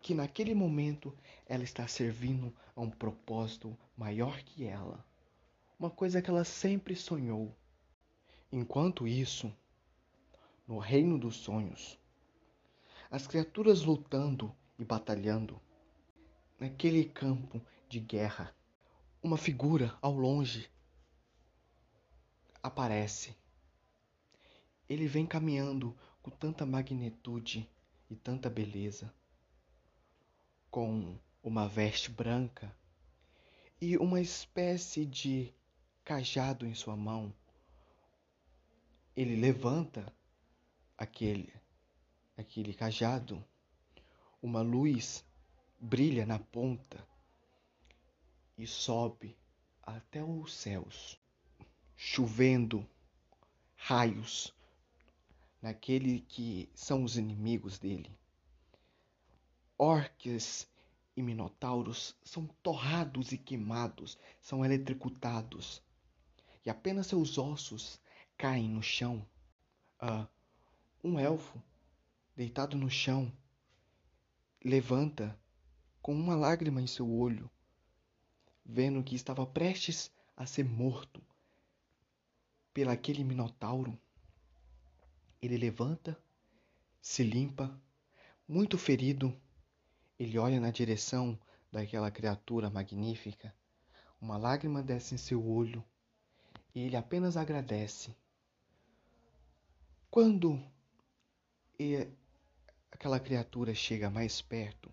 [0.00, 5.04] que naquele momento ela está servindo a um propósito maior que ela,
[5.78, 7.54] uma coisa que ela sempre sonhou.
[8.50, 9.52] Enquanto isso,
[10.66, 11.98] no reino dos sonhos,
[13.10, 15.60] as criaturas lutando e batalhando
[16.58, 18.54] naquele campo de guerra.
[19.26, 20.70] Uma figura ao longe
[22.62, 23.36] aparece.
[24.88, 27.68] Ele vem caminhando com tanta magnitude
[28.08, 29.12] e tanta beleza,
[30.70, 32.72] com uma veste branca
[33.80, 35.52] e uma espécie de
[36.04, 37.34] cajado em sua mão.
[39.16, 40.06] Ele levanta
[40.96, 41.52] aquele
[42.36, 43.44] aquele cajado.
[44.40, 45.24] Uma luz
[45.80, 47.04] brilha na ponta
[48.58, 49.36] e sobe
[49.82, 51.20] até os céus,
[51.96, 52.88] chovendo
[53.74, 54.54] raios
[55.60, 58.10] naquele que são os inimigos dele.
[59.78, 60.68] Orques
[61.16, 65.82] e minotauros são torrados e queimados, são eletricutados,
[66.64, 68.00] e apenas seus ossos
[68.36, 69.26] caem no chão.
[69.98, 70.26] Ah,
[71.02, 71.62] um elfo,
[72.34, 73.32] deitado no chão,
[74.64, 75.38] levanta
[76.02, 77.50] com uma lágrima em seu olho,
[78.68, 81.22] vendo que estava prestes a ser morto
[82.74, 83.98] pelaquele minotauro.
[85.40, 86.18] Ele levanta,
[87.00, 87.74] se limpa,
[88.46, 89.34] muito ferido,
[90.18, 91.38] ele olha na direção
[91.70, 93.54] daquela criatura magnífica.
[94.20, 95.84] Uma lágrima desce em seu olho
[96.74, 98.14] e ele apenas agradece.
[100.10, 100.60] Quando
[102.90, 104.92] aquela criatura chega mais perto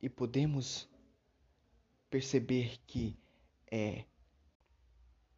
[0.00, 0.88] e podemos
[2.10, 3.18] perceber que
[3.70, 4.04] é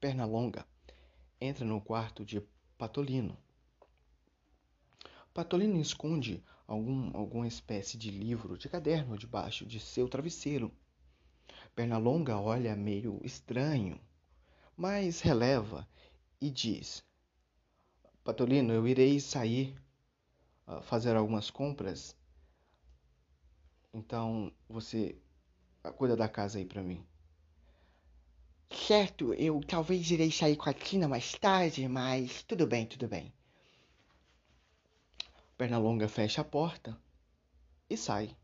[0.00, 0.66] Pernalonga
[1.40, 2.40] entra no quarto de
[2.76, 3.36] Patolino.
[5.32, 10.72] Patolino esconde algum, alguma espécie de livro, de caderno debaixo de seu travesseiro.
[11.74, 14.00] Pernalonga olha meio estranho,
[14.76, 15.88] mas releva
[16.40, 17.04] e diz:
[18.22, 19.76] Patolino, eu irei sair
[20.66, 22.16] uh, fazer algumas compras.
[23.92, 25.20] Então você
[25.90, 27.04] cuida da casa aí para mim.
[28.70, 33.32] Certo, eu talvez irei sair com a Tina mais tarde, mas tudo bem, tudo bem.
[35.56, 36.96] Pernalonga fecha a porta
[37.88, 38.36] e sai.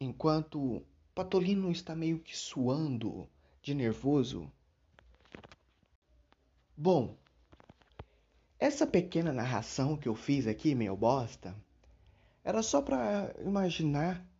[0.00, 0.84] Enquanto
[1.14, 3.28] Patolino está meio que suando
[3.60, 4.50] de nervoso.
[6.76, 7.16] Bom,
[8.58, 11.54] essa pequena narração que eu fiz aqui, meio bosta,
[12.44, 14.37] era só para imaginarmos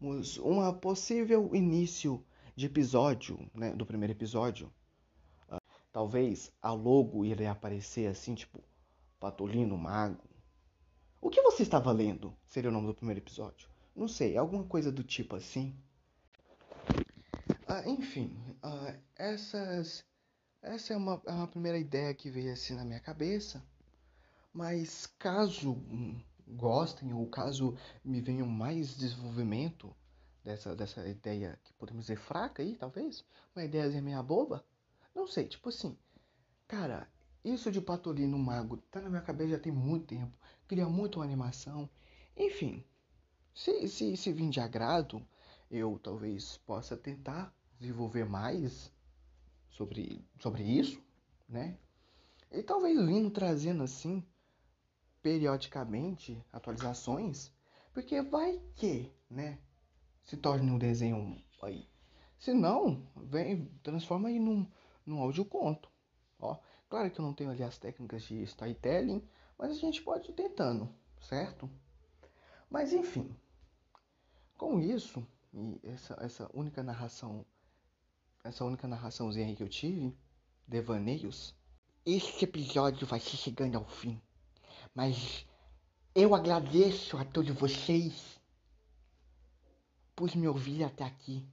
[0.00, 2.24] um possível início
[2.56, 4.72] de episódio, né, do primeiro episódio.
[5.48, 5.60] Uh,
[5.92, 8.62] talvez a logo iria aparecer assim, tipo,
[9.18, 10.22] Patolino Mago,
[11.20, 12.34] o que você estava lendo?
[12.46, 13.68] Seria o nome do primeiro episódio.
[13.94, 15.76] Não sei, alguma coisa do tipo assim.
[17.68, 20.02] Ah, enfim, ah, essas,
[20.62, 23.62] essa é uma, é uma primeira ideia que veio assim na minha cabeça.
[24.52, 25.76] Mas caso
[26.50, 29.94] gostem ou caso me venham mais desenvolvimento
[30.44, 33.24] dessa, dessa ideia que podemos dizer fraca aí, talvez,
[33.54, 34.64] uma ideia meia boba,
[35.14, 35.96] não sei, tipo assim,
[36.66, 37.08] cara,
[37.44, 40.32] isso de Patolino Mago tá na minha cabeça já tem muito tempo.
[40.68, 41.88] Queria muito uma animação.
[42.36, 42.84] Enfim,
[43.54, 45.26] se, se, se vir de agrado,
[45.70, 48.92] eu talvez possa tentar desenvolver mais
[49.70, 51.02] sobre, sobre isso,
[51.48, 51.78] né?
[52.50, 54.24] E talvez vindo trazendo assim,
[55.22, 57.52] periodicamente, atualizações,
[57.92, 59.58] porque vai que, né?
[60.24, 61.88] Se torne um desenho aí.
[62.38, 64.66] Se não, vem, transforma aí num,
[65.04, 65.90] num áudio conto.
[66.38, 66.56] Ó,
[66.90, 69.22] Claro que eu não tenho ali as técnicas de storytelling,
[69.56, 71.70] mas a gente pode ir tentando, certo?
[72.68, 73.32] Mas enfim,
[74.58, 77.46] com isso e essa, essa única narração,
[78.42, 80.18] essa única narraçãozinha aí que eu tive,
[80.66, 81.54] devaneios,
[82.04, 84.20] este episódio vai se chegando ao fim.
[84.94, 85.46] Mas
[86.14, 88.40] eu agradeço a todos vocês
[90.16, 91.46] por me ouvir até aqui.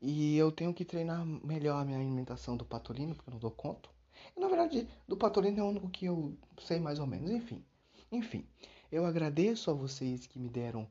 [0.00, 3.50] E eu tenho que treinar melhor a minha alimentação do patolino, porque eu não dou
[3.50, 3.88] conta.
[4.36, 7.30] Na verdade, do patolino é o único que eu sei mais ou menos.
[7.30, 7.64] Enfim,
[8.10, 8.46] enfim,
[8.90, 10.88] eu agradeço a vocês que me deram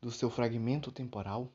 [0.00, 1.50] do seu fragmento temporal.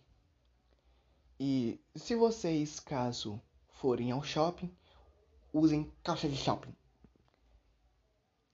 [1.39, 4.71] E se vocês, caso forem ao shopping,
[5.53, 6.75] usem calça de shopping,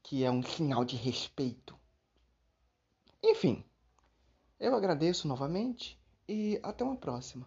[0.07, 1.77] que é um sinal de respeito.
[3.21, 3.61] Enfim,
[4.57, 7.45] eu agradeço novamente e até uma próxima.